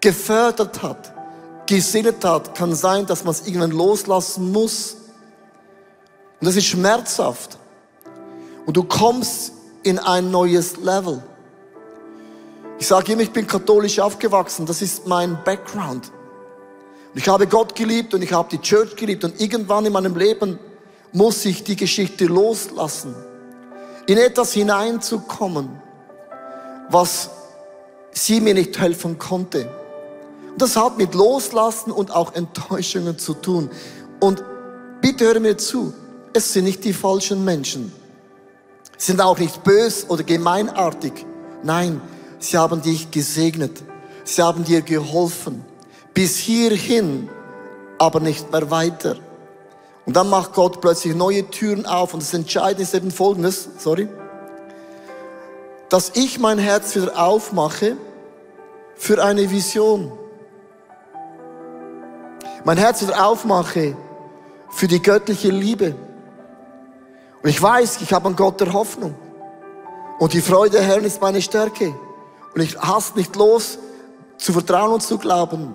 gefördert 0.00 0.82
hat, 0.82 1.12
gesinnet 1.66 2.24
hat, 2.24 2.56
kann 2.56 2.74
sein, 2.74 3.06
dass 3.06 3.22
man 3.22 3.32
es 3.32 3.46
irgendwann 3.46 3.70
loslassen 3.70 4.50
muss. 4.50 4.96
Und 6.40 6.46
das 6.46 6.56
ist 6.56 6.66
schmerzhaft. 6.66 7.56
Und 8.66 8.76
du 8.76 8.82
kommst 8.82 9.52
in 9.84 10.00
ein 10.00 10.32
neues 10.32 10.76
Level. 10.78 11.22
Ich 12.80 12.88
sage 12.88 13.12
immer, 13.12 13.22
ich 13.22 13.30
bin 13.30 13.46
katholisch 13.46 14.00
aufgewachsen. 14.00 14.66
Das 14.66 14.82
ist 14.82 15.06
mein 15.06 15.38
Background. 15.44 16.10
Und 17.12 17.20
ich 17.20 17.28
habe 17.28 17.46
Gott 17.46 17.76
geliebt 17.76 18.12
und 18.12 18.22
ich 18.22 18.32
habe 18.32 18.48
die 18.50 18.60
Church 18.60 18.96
geliebt. 18.96 19.22
Und 19.22 19.40
irgendwann 19.40 19.86
in 19.86 19.92
meinem 19.92 20.16
Leben 20.16 20.58
muss 21.12 21.44
ich 21.44 21.62
die 21.62 21.76
Geschichte 21.76 22.24
loslassen 22.24 23.14
in 24.06 24.18
etwas 24.18 24.52
hineinzukommen, 24.52 25.80
was 26.88 27.30
sie 28.12 28.40
mir 28.40 28.54
nicht 28.54 28.78
helfen 28.78 29.18
konnte. 29.18 29.70
Und 30.52 30.62
das 30.62 30.76
hat 30.76 30.98
mit 30.98 31.14
Loslassen 31.14 31.92
und 31.92 32.10
auch 32.10 32.34
Enttäuschungen 32.34 33.18
zu 33.18 33.34
tun. 33.34 33.70
Und 34.18 34.42
bitte 35.00 35.26
höre 35.26 35.40
mir 35.40 35.56
zu, 35.56 35.94
es 36.32 36.52
sind 36.52 36.64
nicht 36.64 36.84
die 36.84 36.92
falschen 36.92 37.44
Menschen. 37.44 37.92
Sie 38.96 39.06
sind 39.06 39.20
auch 39.20 39.38
nicht 39.38 39.64
bös 39.64 40.06
oder 40.08 40.22
gemeinartig. 40.24 41.26
Nein, 41.62 42.00
sie 42.38 42.58
haben 42.58 42.82
dich 42.82 43.10
gesegnet. 43.10 43.82
Sie 44.24 44.42
haben 44.42 44.64
dir 44.64 44.82
geholfen. 44.82 45.64
Bis 46.12 46.36
hierhin, 46.36 47.28
aber 47.98 48.20
nicht 48.20 48.52
mehr 48.52 48.70
weiter. 48.70 49.16
Und 50.10 50.16
dann 50.16 50.28
macht 50.28 50.54
Gott 50.54 50.80
plötzlich 50.80 51.14
neue 51.14 51.48
Türen 51.50 51.86
auf. 51.86 52.14
Und 52.14 52.24
das 52.24 52.34
Entscheidende 52.34 52.82
ist 52.82 52.94
eben 52.94 53.12
folgendes, 53.12 53.68
sorry, 53.78 54.08
dass 55.88 56.10
ich 56.16 56.40
mein 56.40 56.58
Herz 56.58 56.96
wieder 56.96 57.16
aufmache 57.16 57.96
für 58.96 59.22
eine 59.22 59.48
Vision. 59.52 60.10
Mein 62.64 62.76
Herz 62.76 63.02
wieder 63.02 63.24
aufmache 63.24 63.96
für 64.70 64.88
die 64.88 65.00
göttliche 65.00 65.50
Liebe. 65.50 65.94
Und 67.44 67.48
ich 67.48 67.62
weiß, 67.62 68.00
ich 68.00 68.12
habe 68.12 68.26
an 68.26 68.34
Gott 68.34 68.60
der 68.60 68.72
Hoffnung. 68.72 69.14
Und 70.18 70.32
die 70.32 70.42
Freude 70.42 70.78
der 70.78 70.82
Herrn 70.82 71.04
ist 71.04 71.20
meine 71.20 71.40
Stärke. 71.40 71.94
Und 72.52 72.60
ich 72.60 72.76
hasse 72.76 73.14
nicht 73.14 73.36
los, 73.36 73.78
zu 74.38 74.52
vertrauen 74.52 74.94
und 74.94 75.04
zu 75.04 75.18
glauben, 75.18 75.72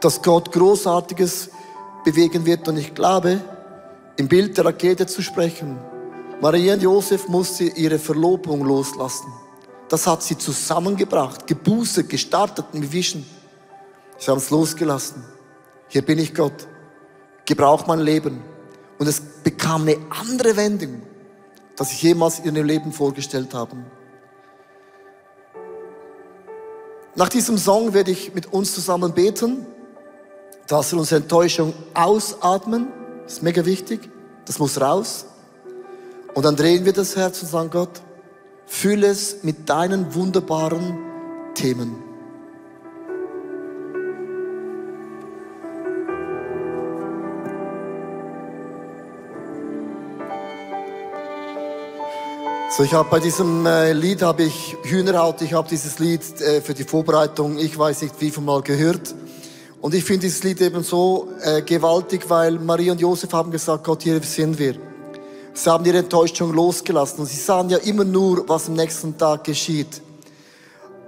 dass 0.00 0.22
Gott 0.22 0.50
Großartiges 0.50 1.50
bewegen 2.04 2.46
wird. 2.46 2.68
Und 2.68 2.76
ich 2.76 2.94
glaube, 2.94 3.40
im 4.16 4.28
Bild 4.28 4.56
der 4.56 4.66
Rakete 4.66 5.06
zu 5.06 5.22
sprechen, 5.22 5.78
Maria 6.40 6.74
und 6.74 6.82
Josef 6.82 7.28
musste 7.28 7.64
ihre 7.64 7.98
Verlobung 7.98 8.64
loslassen. 8.64 9.32
Das 9.88 10.06
hat 10.06 10.22
sie 10.22 10.38
zusammengebracht, 10.38 11.46
geboostet, 11.46 12.08
gestartet 12.08 12.66
mit 12.72 12.90
Vision. 12.90 13.24
Sie 14.18 14.30
haben 14.30 14.38
es 14.38 14.50
losgelassen. 14.50 15.22
Hier 15.88 16.02
bin 16.02 16.18
ich 16.18 16.34
Gott. 16.34 16.66
Gebrauch 17.44 17.86
mein 17.86 18.00
Leben. 18.00 18.42
Und 18.98 19.06
es 19.06 19.20
bekam 19.20 19.82
eine 19.82 19.98
andere 20.10 20.56
Wendung, 20.56 21.02
dass 21.76 21.92
ich 21.92 22.02
jemals 22.02 22.38
in 22.38 22.56
ihrem 22.56 22.66
Leben 22.66 22.92
vorgestellt 22.92 23.52
habe. 23.52 23.76
Nach 27.14 27.28
diesem 27.28 27.58
Song 27.58 27.92
werde 27.92 28.10
ich 28.10 28.32
mit 28.32 28.52
uns 28.52 28.72
zusammen 28.74 29.12
beten 29.12 29.66
dass 30.72 30.90
wir 30.90 30.98
unsere 30.98 31.20
Enttäuschung 31.20 31.74
ausatmen. 31.92 32.88
Das 33.24 33.34
ist 33.34 33.42
mega 33.42 33.66
wichtig. 33.66 34.08
Das 34.46 34.58
muss 34.58 34.80
raus. 34.80 35.26
Und 36.32 36.46
dann 36.46 36.56
drehen 36.56 36.86
wir 36.86 36.94
das 36.94 37.14
Herz 37.14 37.42
und 37.42 37.50
sagen, 37.50 37.68
Gott, 37.68 38.00
fülle 38.64 39.08
es 39.08 39.42
mit 39.42 39.68
deinen 39.68 40.14
wunderbaren 40.14 40.96
Themen. 41.54 41.94
So, 52.70 52.82
ich 52.82 52.94
habe 52.94 53.10
bei 53.10 53.20
diesem 53.20 53.66
äh, 53.66 53.92
Lied 53.92 54.22
habe 54.22 54.44
ich 54.44 54.74
Hühnerhaut. 54.84 55.42
Ich 55.42 55.52
habe 55.52 55.68
dieses 55.68 55.98
Lied 55.98 56.22
äh, 56.40 56.62
für 56.62 56.72
die 56.72 56.84
Vorbereitung, 56.84 57.58
ich 57.58 57.78
weiß 57.78 58.00
nicht 58.00 58.18
wie 58.20 58.30
viel 58.30 58.42
Mal 58.42 58.62
gehört. 58.62 59.14
Und 59.82 59.94
ich 59.94 60.04
finde 60.04 60.20
dieses 60.20 60.44
Lied 60.44 60.60
eben 60.60 60.84
so 60.84 61.28
äh, 61.42 61.60
gewaltig, 61.60 62.30
weil 62.30 62.52
Maria 62.52 62.92
und 62.92 63.00
Josef 63.00 63.32
haben 63.32 63.50
gesagt, 63.50 63.82
Gott, 63.82 64.04
hier 64.04 64.22
sind 64.22 64.56
wir. 64.56 64.76
Sie 65.54 65.68
haben 65.68 65.84
ihre 65.84 65.98
Enttäuschung 65.98 66.54
losgelassen 66.54 67.18
und 67.18 67.26
sie 67.26 67.36
sahen 67.36 67.68
ja 67.68 67.78
immer 67.78 68.04
nur, 68.04 68.48
was 68.48 68.68
am 68.68 68.74
nächsten 68.74 69.18
Tag 69.18 69.42
geschieht. 69.42 70.00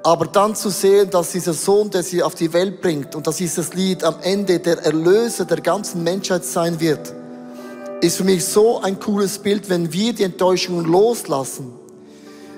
Aber 0.03 0.27
dann 0.27 0.57
zu 0.57 0.71
sehen, 0.71 1.09
dass 1.09 1.31
dieser 1.31 1.55
Sohn, 1.55 1.89
der 1.89 2.03
sie 2.03 2.21
auf 2.21 2.35
die 2.35 2.53
Welt 2.53 2.83
bringt 2.83 3.15
und 3.15 3.29
dass 3.29 3.37
dieses 3.37 3.75
Lied 3.75 4.03
am 4.03 4.17
Ende 4.23 4.59
der 4.59 4.79
Erlöser 4.79 5.45
der 5.45 5.61
ganzen 5.61 6.03
Menschheit 6.03 6.45
sein 6.45 6.81
wird, 6.81 7.15
ist 8.01 8.17
für 8.17 8.25
mich 8.25 8.45
so 8.45 8.83
ein 8.83 8.99
cooles 8.99 9.39
Bild, 9.39 9.71
wenn 9.71 9.93
wir 9.93 10.13
die 10.13 10.25
Enttäuschungen 10.25 10.85
loslassen. 10.85 11.73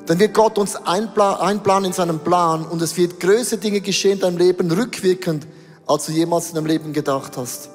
Dann 0.06 0.18
wird 0.18 0.32
Gott 0.32 0.56
uns 0.56 0.76
einplanen 0.76 1.84
in 1.84 1.92
seinem 1.92 2.20
Plan 2.20 2.64
und 2.64 2.80
es 2.80 2.96
wird 2.96 3.20
größere 3.20 3.60
Dinge 3.60 3.82
geschehen 3.82 4.12
in 4.12 4.20
deinem 4.20 4.38
Leben 4.38 4.70
rückwirkend, 4.70 5.46
als 5.86 6.06
du 6.06 6.12
jemals 6.12 6.48
in 6.48 6.56
deinem 6.56 6.66
Leben 6.66 6.92
gedacht 6.92 7.36
hast. 7.36 7.70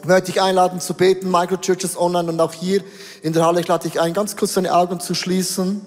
Ich 0.00 0.08
möchte 0.08 0.32
dich 0.32 0.40
einladen 0.40 0.80
zu 0.80 0.94
beten, 0.94 1.30
Microchurches 1.30 1.96
online 1.96 2.28
und 2.30 2.40
auch 2.40 2.52
hier 2.52 2.82
in 3.22 3.32
der 3.32 3.44
Halle. 3.44 3.60
Ich 3.60 3.68
lade 3.68 3.88
dich 3.88 4.00
ein, 4.00 4.14
ganz 4.14 4.36
kurz 4.36 4.54
deine 4.54 4.74
Augen 4.74 4.98
zu 4.98 5.14
schließen. 5.14 5.80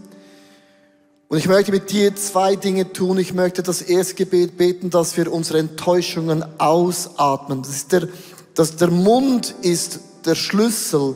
Und 1.28 1.38
ich 1.38 1.48
möchte 1.48 1.72
mit 1.72 1.92
dir 1.92 2.16
zwei 2.16 2.56
Dinge 2.56 2.94
tun. 2.94 3.18
Ich 3.18 3.34
möchte 3.34 3.64
das 3.64 3.82
erste 3.82 4.16
Gebet 4.16 4.58
beten, 4.58 4.90
dass 4.90 5.18
wir 5.18 5.32
unsere 5.32 5.60
Enttäuschungen 5.60 6.46
ausatmen. 6.60 7.64
Das 7.64 7.72
ist 7.72 7.92
der, 7.92 8.08
dass 8.54 8.76
der 8.78 8.90
Mund 8.90 9.54
ist 9.62 10.00
der 10.26 10.36
Schlüssel 10.36 11.16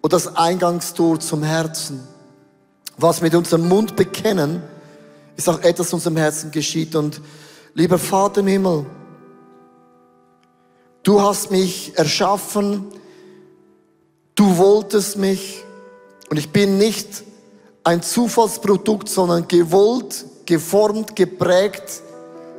und 0.00 0.12
das 0.12 0.36
Eingangstor 0.36 1.20
zum 1.20 1.42
Herzen. 1.42 2.00
Was 2.96 3.20
wir 3.20 3.26
mit 3.26 3.34
unserem 3.34 3.68
Mund 3.68 3.96
bekennen, 3.96 4.62
ist 5.36 5.48
auch 5.48 5.60
etwas 5.60 5.88
in 5.88 5.94
unserem 5.94 6.16
Herzen 6.16 6.50
geschieht. 6.50 6.94
Und 6.94 7.20
lieber 7.74 7.98
Vater 7.98 8.40
im 8.40 8.46
Himmel, 8.46 8.86
du 11.10 11.20
hast 11.20 11.50
mich 11.50 11.98
erschaffen, 11.98 12.86
du 14.36 14.56
wolltest 14.58 15.16
mich 15.16 15.64
und 16.30 16.36
ich 16.36 16.52
bin 16.52 16.78
nicht 16.78 17.24
ein 17.82 18.00
Zufallsprodukt, 18.00 19.08
sondern 19.08 19.48
gewollt, 19.48 20.24
geformt, 20.46 21.16
geprägt, 21.16 22.02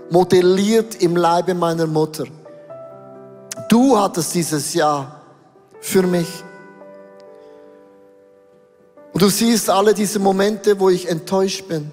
modelliert 0.10 1.02
im 1.02 1.16
Leibe 1.16 1.54
meiner 1.54 1.88
Mutter. 1.88 2.26
Du 3.70 3.98
hattest 3.98 4.36
dieses 4.36 4.74
Jahr 4.74 5.22
für 5.80 6.04
mich. 6.04 6.28
Und 9.14 9.22
du 9.22 9.30
siehst 9.30 9.70
alle 9.70 9.94
diese 9.94 10.20
Momente, 10.20 10.78
wo 10.78 10.90
ich 10.90 11.08
enttäuscht 11.08 11.70
bin. 11.70 11.90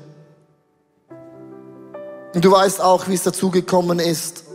Und 2.34 2.44
du 2.44 2.50
weißt 2.50 2.80
auch, 2.80 3.06
wie 3.06 3.14
es 3.14 3.22
dazu 3.22 3.48
gekommen 3.48 4.00
ist. 4.00 4.47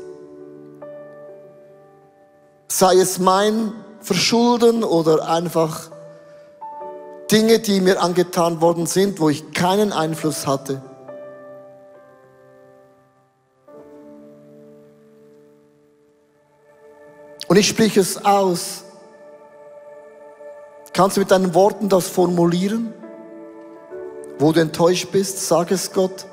Sei 2.75 2.95
es 2.95 3.19
mein 3.19 3.71
Verschulden 3.99 4.83
oder 4.83 5.29
einfach 5.29 5.91
Dinge, 7.29 7.59
die 7.59 7.79
mir 7.79 8.01
angetan 8.01 8.62
worden 8.62 8.88
sind, 8.88 9.19
wo 9.19 9.29
ich 9.29 9.51
keinen 9.51 9.93
Einfluss 9.93 10.47
hatte. 10.47 10.81
Und 17.47 17.57
ich 17.57 17.67
spreche 17.67 17.99
es 17.99 18.25
aus. 18.25 18.86
Kannst 20.93 21.17
du 21.17 21.21
mit 21.21 21.29
deinen 21.29 21.53
Worten 21.53 21.89
das 21.89 22.07
formulieren? 22.07 22.91
Wo 24.39 24.51
du 24.51 24.62
enttäuscht 24.62 25.12
bist, 25.12 25.47
sag 25.47 25.69
es 25.69 25.91
Gott. 25.91 26.25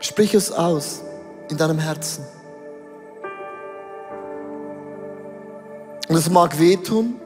Sprich 0.00 0.32
es 0.32 0.50
aus 0.50 1.02
in 1.50 1.58
deinem 1.58 1.78
Herzen. 1.78 2.24
Und 6.08 6.16
es 6.16 6.30
mag 6.30 6.58
wehtun. 6.58 7.20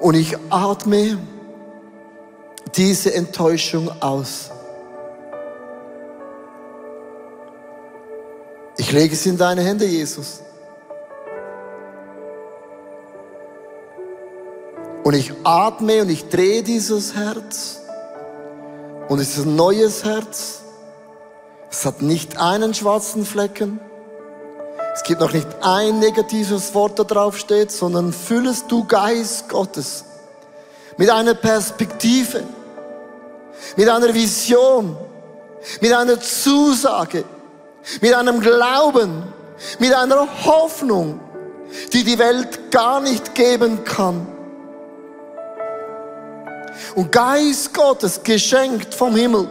Und 0.00 0.16
ich 0.16 0.36
atme 0.50 1.16
diese 2.76 3.14
Enttäuschung 3.14 3.90
aus. 4.02 4.53
Lege 8.94 9.14
es 9.14 9.26
in 9.26 9.36
deine 9.36 9.62
Hände, 9.62 9.86
Jesus. 9.86 10.40
Und 15.02 15.14
ich 15.14 15.32
atme 15.42 16.02
und 16.02 16.10
ich 16.10 16.28
drehe 16.28 16.62
dieses 16.62 17.16
Herz. 17.16 17.80
Und 19.08 19.18
es 19.18 19.36
ist 19.36 19.46
ein 19.46 19.56
neues 19.56 20.04
Herz. 20.04 20.60
Es 21.72 21.84
hat 21.84 22.02
nicht 22.02 22.38
einen 22.38 22.72
schwarzen 22.72 23.26
Flecken. 23.26 23.80
Es 24.94 25.02
gibt 25.02 25.20
noch 25.20 25.32
nicht 25.32 25.48
ein 25.60 25.98
negatives 25.98 26.72
Wort, 26.72 26.96
da 26.96 27.02
drauf 27.02 27.36
steht, 27.36 27.72
sondern 27.72 28.12
füllest 28.12 28.70
du 28.70 28.84
Geist 28.84 29.48
Gottes 29.48 30.04
mit 30.98 31.10
einer 31.10 31.34
Perspektive, 31.34 32.44
mit 33.76 33.88
einer 33.88 34.14
Vision, 34.14 34.96
mit 35.80 35.92
einer 35.92 36.20
Zusage, 36.20 37.24
mit 38.00 38.14
einem 38.14 38.40
Glauben, 38.40 39.22
mit 39.78 39.94
einer 39.94 40.26
Hoffnung, 40.44 41.20
die 41.92 42.04
die 42.04 42.18
Welt 42.18 42.70
gar 42.70 43.00
nicht 43.00 43.34
geben 43.34 43.84
kann. 43.84 44.26
Und 46.94 47.10
Geist 47.12 47.74
Gottes, 47.74 48.22
geschenkt 48.22 48.94
vom 48.94 49.16
Himmel, 49.16 49.48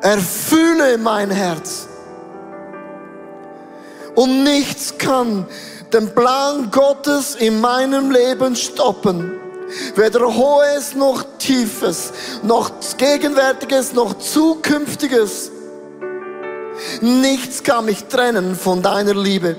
erfülle 0.00 0.98
mein 0.98 1.30
Herz. 1.30 1.88
Und 4.14 4.44
nichts 4.44 4.96
kann 4.98 5.46
den 5.92 6.14
Plan 6.14 6.70
Gottes 6.70 7.34
in 7.36 7.60
meinem 7.60 8.10
Leben 8.10 8.54
stoppen. 8.56 9.38
Weder 9.94 10.34
hohes 10.34 10.94
noch 10.94 11.24
tiefes, 11.38 12.12
noch 12.42 12.70
gegenwärtiges 12.96 13.92
noch 13.92 14.18
zukünftiges. 14.18 15.52
Nichts 17.00 17.62
kann 17.62 17.84
mich 17.84 18.04
trennen 18.04 18.54
von 18.54 18.82
deiner 18.82 19.14
Liebe. 19.14 19.56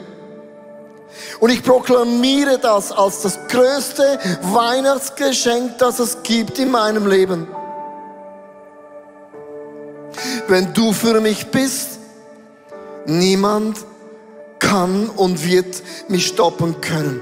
Und 1.39 1.49
ich 1.49 1.63
proklamiere 1.63 2.60
das 2.60 2.91
als 2.91 3.21
das 3.21 3.39
größte 3.47 4.19
Weihnachtsgeschenk, 4.41 5.77
das 5.77 5.99
es 5.99 6.23
gibt 6.23 6.60
in 6.60 6.71
meinem 6.71 7.07
Leben. 7.07 7.47
Wenn 10.47 10.73
du 10.73 10.93
für 10.93 11.19
mich 11.21 11.47
bist, 11.47 11.99
niemand 13.05 13.77
kann 14.60 15.10
und 15.10 15.45
wird 15.45 15.81
mich 16.07 16.27
stoppen 16.27 16.79
können. 16.81 17.21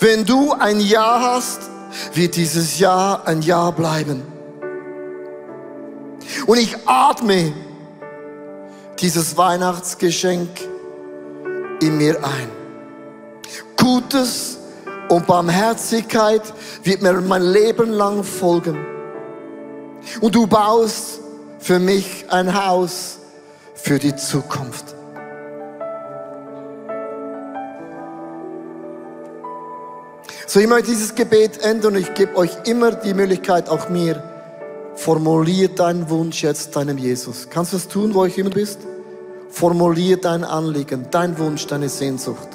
Wenn 0.00 0.24
du 0.24 0.52
ein 0.52 0.80
Ja 0.80 1.20
hast, 1.20 1.60
wird 2.14 2.36
dieses 2.36 2.78
Ja 2.78 3.22
ein 3.24 3.42
Ja 3.42 3.70
bleiben. 3.70 4.22
Und 6.46 6.58
ich 6.58 6.76
atme 6.86 7.52
dieses 8.98 9.36
Weihnachtsgeschenk 9.36 10.48
in 11.80 11.98
mir 11.98 12.16
ein. 12.24 12.48
Gutes 13.76 14.58
und 15.08 15.26
Barmherzigkeit 15.26 16.42
wird 16.82 17.02
mir 17.02 17.12
mein 17.20 17.42
Leben 17.42 17.90
lang 17.90 18.24
folgen. 18.24 18.84
Und 20.20 20.34
du 20.34 20.46
baust 20.46 21.20
für 21.58 21.78
mich 21.78 22.24
ein 22.28 22.54
Haus 22.54 23.18
für 23.74 23.98
die 23.98 24.14
Zukunft. 24.16 24.94
So, 30.46 30.60
ich 30.60 30.68
möchte 30.68 30.90
dieses 30.90 31.14
Gebet 31.14 31.58
enden 31.62 31.88
und 31.88 31.96
ich 31.96 32.14
gebe 32.14 32.36
euch 32.36 32.52
immer 32.64 32.92
die 32.92 33.14
Möglichkeit, 33.14 33.68
auch 33.68 33.88
mir, 33.88 34.22
Formulier 34.96 35.68
deinen 35.68 36.08
Wunsch 36.08 36.42
jetzt 36.42 36.74
deinem 36.74 36.96
Jesus. 36.96 37.48
Kannst 37.50 37.72
du 37.72 37.76
es 37.76 37.86
tun, 37.86 38.14
wo 38.14 38.24
ich 38.24 38.38
immer 38.38 38.50
bist? 38.50 38.80
Formulier 39.50 40.16
dein 40.16 40.42
Anliegen, 40.42 41.06
dein 41.10 41.38
Wunsch, 41.38 41.66
deine 41.66 41.90
Sehnsucht. 41.90 42.48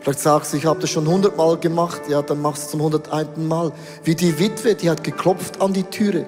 Vielleicht 0.00 0.20
sagst 0.20 0.52
du, 0.52 0.58
ich 0.58 0.66
habe 0.66 0.80
das 0.80 0.90
schon 0.90 1.08
hundertmal 1.08 1.56
gemacht. 1.56 2.02
Ja, 2.08 2.20
dann 2.20 2.42
machst 2.42 2.62
du 2.62 2.64
es 2.66 2.70
zum 2.72 2.82
hunderteinten 2.82 3.48
Mal. 3.48 3.72
Wie 4.04 4.14
die 4.14 4.38
Witwe, 4.38 4.74
die 4.74 4.90
hat 4.90 5.02
geklopft 5.02 5.62
an 5.62 5.72
die 5.72 5.84
Türe. 5.84 6.26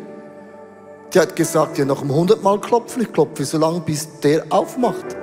Die 1.13 1.21
hat 1.21 1.37
gesagt, 1.37 1.77
ja, 1.77 1.85
noch 1.85 2.01
um 2.01 2.11
hundertmal 2.11 2.59
klopfen. 2.59 3.03
Ich 3.03 3.13
klopfe 3.13 3.45
so 3.45 3.59
lange, 3.59 3.81
bis 3.81 4.21
der 4.21 4.47
aufmacht. 4.49 5.15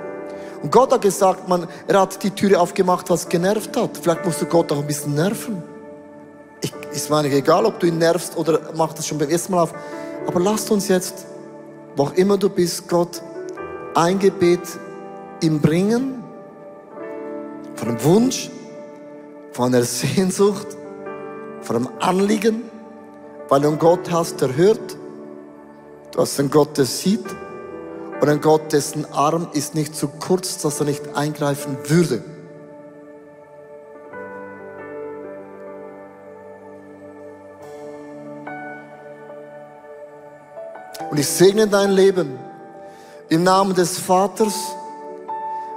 Und 0.62 0.72
Gott 0.72 0.94
hat 0.94 1.02
gesagt, 1.02 1.50
man, 1.50 1.68
er 1.88 2.02
hat 2.02 2.24
die 2.24 2.30
Türe 2.30 2.60
aufgemacht, 2.60 3.10
was 3.10 3.28
genervt 3.28 3.76
hat. 3.76 3.98
Vielleicht 3.98 4.24
musst 4.24 4.42
du 4.42 4.46
Gott 4.46 4.72
auch 4.72 4.80
ein 4.80 4.88
bisschen 4.88 5.16
nerven 5.16 5.73
ich, 6.64 7.10
mir 7.10 7.18
eigentlich 7.18 7.34
egal, 7.34 7.66
ob 7.66 7.80
du 7.80 7.88
ihn 7.88 7.98
nervst 7.98 8.38
oder 8.38 8.60
mach 8.76 8.94
das 8.94 9.08
schon 9.08 9.18
beim 9.18 9.30
ersten 9.30 9.52
Mal 9.52 9.64
auf. 9.64 9.74
Aber 10.26 10.40
lasst 10.40 10.72
uns 10.72 10.88
jetzt, 10.88 11.26
wo 11.96 12.04
auch 12.04 12.14
immer 12.14 12.38
du 12.38 12.50
bist, 12.50 12.88
Gott 12.88 13.22
ein 13.96 14.20
Gebet 14.20 14.62
ihm 15.42 15.60
bringen 15.60 16.24
von 17.76 17.90
einem 17.90 18.04
Wunsch, 18.04 18.50
von 19.52 19.74
einer 19.74 19.84
Sehnsucht, 19.84 20.68
von 21.62 21.76
einem 21.76 21.90
Anliegen, 22.00 22.64
weil 23.50 23.62
du 23.62 23.68
einen 23.68 23.80
Gott 23.80 24.12
hast, 24.12 24.42
der 24.42 24.56
hört. 24.56 24.98
Du 26.12 26.22
hast 26.22 26.40
einen 26.40 26.50
Gott, 26.50 26.78
der 26.78 26.86
sieht. 26.86 27.26
Und 28.22 28.30
ein 28.30 28.40
Gott, 28.40 28.72
dessen 28.72 29.06
Arm 29.12 29.48
ist 29.54 29.76
nicht 29.76 29.96
zu 29.96 30.08
kurz, 30.08 30.62
dass 30.62 30.80
er 30.80 30.86
nicht 30.86 31.16
eingreifen 31.16 31.78
würde. 31.86 32.24
Und 41.14 41.20
ich 41.20 41.28
segne 41.28 41.68
dein 41.68 41.92
Leben 41.92 42.40
im 43.30 43.44
Namen 43.44 43.76
des 43.76 44.00
Vaters. 44.00 44.56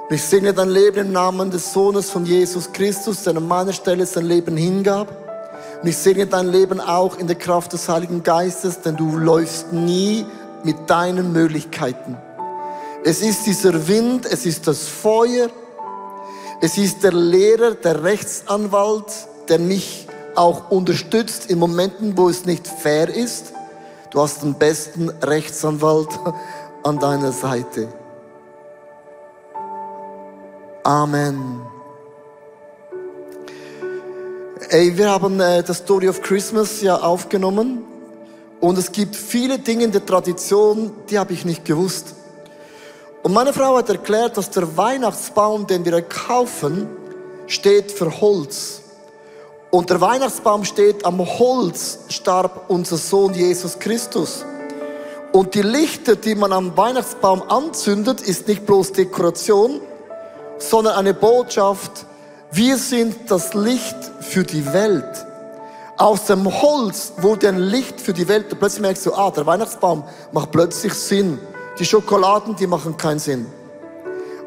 Und 0.09 0.16
ich 0.16 0.22
segne 0.22 0.55
dein 0.55 0.70
Leben 0.70 1.09
im 1.09 1.12
Namen 1.12 1.51
des 1.51 1.74
Sohnes 1.74 2.09
von 2.09 2.24
Jesus 2.24 2.72
Christus, 2.72 3.22
der 3.24 3.37
an 3.37 3.47
meiner 3.47 3.74
Stelle 3.74 4.07
sein 4.07 4.24
Leben 4.24 4.57
hingab. 4.57 5.14
Und 5.82 5.89
ich 5.91 5.99
segne 5.99 6.26
dein 6.26 6.49
Leben 6.49 6.80
auch 6.80 7.18
in 7.18 7.26
der 7.26 7.37
Kraft 7.37 7.74
des 7.74 7.87
Heiligen 7.87 8.22
Geistes, 8.22 8.80
denn 8.80 8.97
du 8.97 9.14
läufst 9.18 9.74
nie 9.74 10.24
mit 10.64 10.89
deinen 10.89 11.34
Möglichkeiten. 11.34 12.16
Es 13.05 13.20
ist 13.20 13.45
dieser 13.45 13.87
Wind, 13.89 14.24
es 14.24 14.47
ist 14.47 14.66
das 14.66 14.89
Feuer, 14.89 15.51
es 16.62 16.78
ist 16.78 17.05
der 17.05 17.12
Lehrer, 17.12 17.72
der 17.72 18.03
Rechtsanwalt, 18.03 19.12
der 19.51 19.59
mich 19.59 20.09
auch 20.34 20.70
unterstützt 20.70 21.51
in 21.51 21.59
Momenten, 21.59 22.16
wo 22.16 22.30
es 22.30 22.47
nicht 22.47 22.66
fair 22.66 23.14
ist. 23.14 23.53
Du 24.16 24.22
hast 24.22 24.42
den 24.42 24.54
besten 24.54 25.10
Rechtsanwalt 25.10 26.08
an 26.82 26.98
deiner 26.98 27.32
Seite. 27.32 27.86
Amen. 30.82 31.60
Ey, 34.70 34.96
wir 34.96 35.10
haben 35.10 35.38
äh, 35.38 35.62
das 35.62 35.76
Story 35.76 36.08
of 36.08 36.22
Christmas 36.22 36.80
ja 36.80 36.96
aufgenommen 36.96 37.84
und 38.62 38.78
es 38.78 38.90
gibt 38.90 39.14
viele 39.14 39.58
Dinge 39.58 39.84
in 39.84 39.92
der 39.92 40.06
Tradition, 40.06 40.92
die 41.10 41.18
habe 41.18 41.34
ich 41.34 41.44
nicht 41.44 41.66
gewusst. 41.66 42.14
Und 43.22 43.34
meine 43.34 43.52
Frau 43.52 43.76
hat 43.76 43.90
erklärt, 43.90 44.38
dass 44.38 44.48
der 44.48 44.78
Weihnachtsbaum, 44.78 45.66
den 45.66 45.84
wir 45.84 46.00
kaufen, 46.00 46.88
steht 47.48 47.92
für 47.92 48.18
Holz. 48.22 48.80
Und 49.77 49.91
der 49.91 50.01
Weihnachtsbaum 50.01 50.64
steht 50.64 51.05
am 51.05 51.18
Holz, 51.18 51.99
starb 52.09 52.64
unser 52.68 52.97
Sohn 52.97 53.35
Jesus 53.35 53.79
Christus. 53.79 54.43
Und 55.33 55.55
die 55.55 55.61
Lichter, 55.61 56.16
die 56.16 56.35
man 56.35 56.51
am 56.55 56.74
Weihnachtsbaum 56.79 57.43
anzündet, 57.43 58.22
ist 58.22 58.49
nicht 58.49 58.64
bloß 58.64 58.93
Dekoration, 58.93 59.83
sondern 60.57 60.95
eine 60.95 61.12
Botschaft, 61.12 62.07
wir 62.53 62.79
sind 62.79 63.31
das 63.31 63.53
Licht 63.53 63.99
für 64.20 64.45
die 64.45 64.64
Welt. 64.72 65.27
Aus 65.99 66.24
dem 66.24 66.47
Holz 66.47 67.12
wurde 67.18 67.51
ein 67.51 67.59
Licht 67.59 68.01
für 68.01 68.14
die 68.14 68.29
Welt. 68.29 68.51
Und 68.51 68.59
plötzlich 68.59 68.81
merkst 68.81 69.05
du, 69.05 69.12
ah, 69.12 69.31
der 69.31 69.45
Weihnachtsbaum 69.45 70.05
macht 70.33 70.53
plötzlich 70.53 70.95
Sinn. 70.95 71.39
Die 71.79 71.85
Schokoladen, 71.85 72.57
die 72.57 72.66
machen 72.66 72.97
keinen 72.97 73.18
Sinn. 73.18 73.45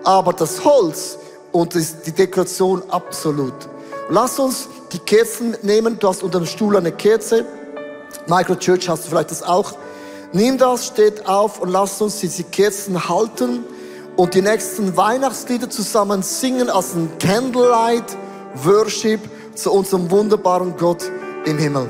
Aber 0.04 0.34
das 0.34 0.66
Holz 0.66 1.20
und 1.52 1.76
die 1.76 2.14
Dekoration 2.14 2.82
absolut. 2.90 3.54
Lass 4.10 4.40
uns 4.40 4.68
die 4.92 5.00
Kerzen 5.00 5.56
nehmen. 5.62 6.00
Du 6.00 6.08
hast 6.08 6.24
unter 6.24 6.40
dem 6.40 6.46
Stuhl 6.46 6.76
eine 6.78 6.92
Kerze. 6.92 7.46
Microchurch 8.28 8.90
hast 8.90 9.06
du 9.06 9.10
vielleicht 9.10 9.32
das 9.32 9.44
auch. 9.44 9.74
Nimm 10.32 10.58
das, 10.58 10.88
steht 10.88 11.28
auf 11.28 11.60
und 11.60 11.70
lass 11.70 12.02
uns 12.02 12.20
diese 12.20 12.44
Kerzen 12.44 13.10
halten 13.10 13.64
und 14.16 14.34
die 14.34 14.42
nächsten 14.42 14.96
Weihnachtslieder 14.96 15.70
zusammen 15.70 16.22
singen 16.22 16.70
als 16.70 16.94
ein 16.94 17.10
Candlelight 17.20 18.18
Worship 18.64 19.20
zu 19.56 19.72
unserem 19.72 20.10
wunderbaren 20.12 20.76
Gott 20.78 21.10
im 21.46 21.58
Himmel. 21.58 21.90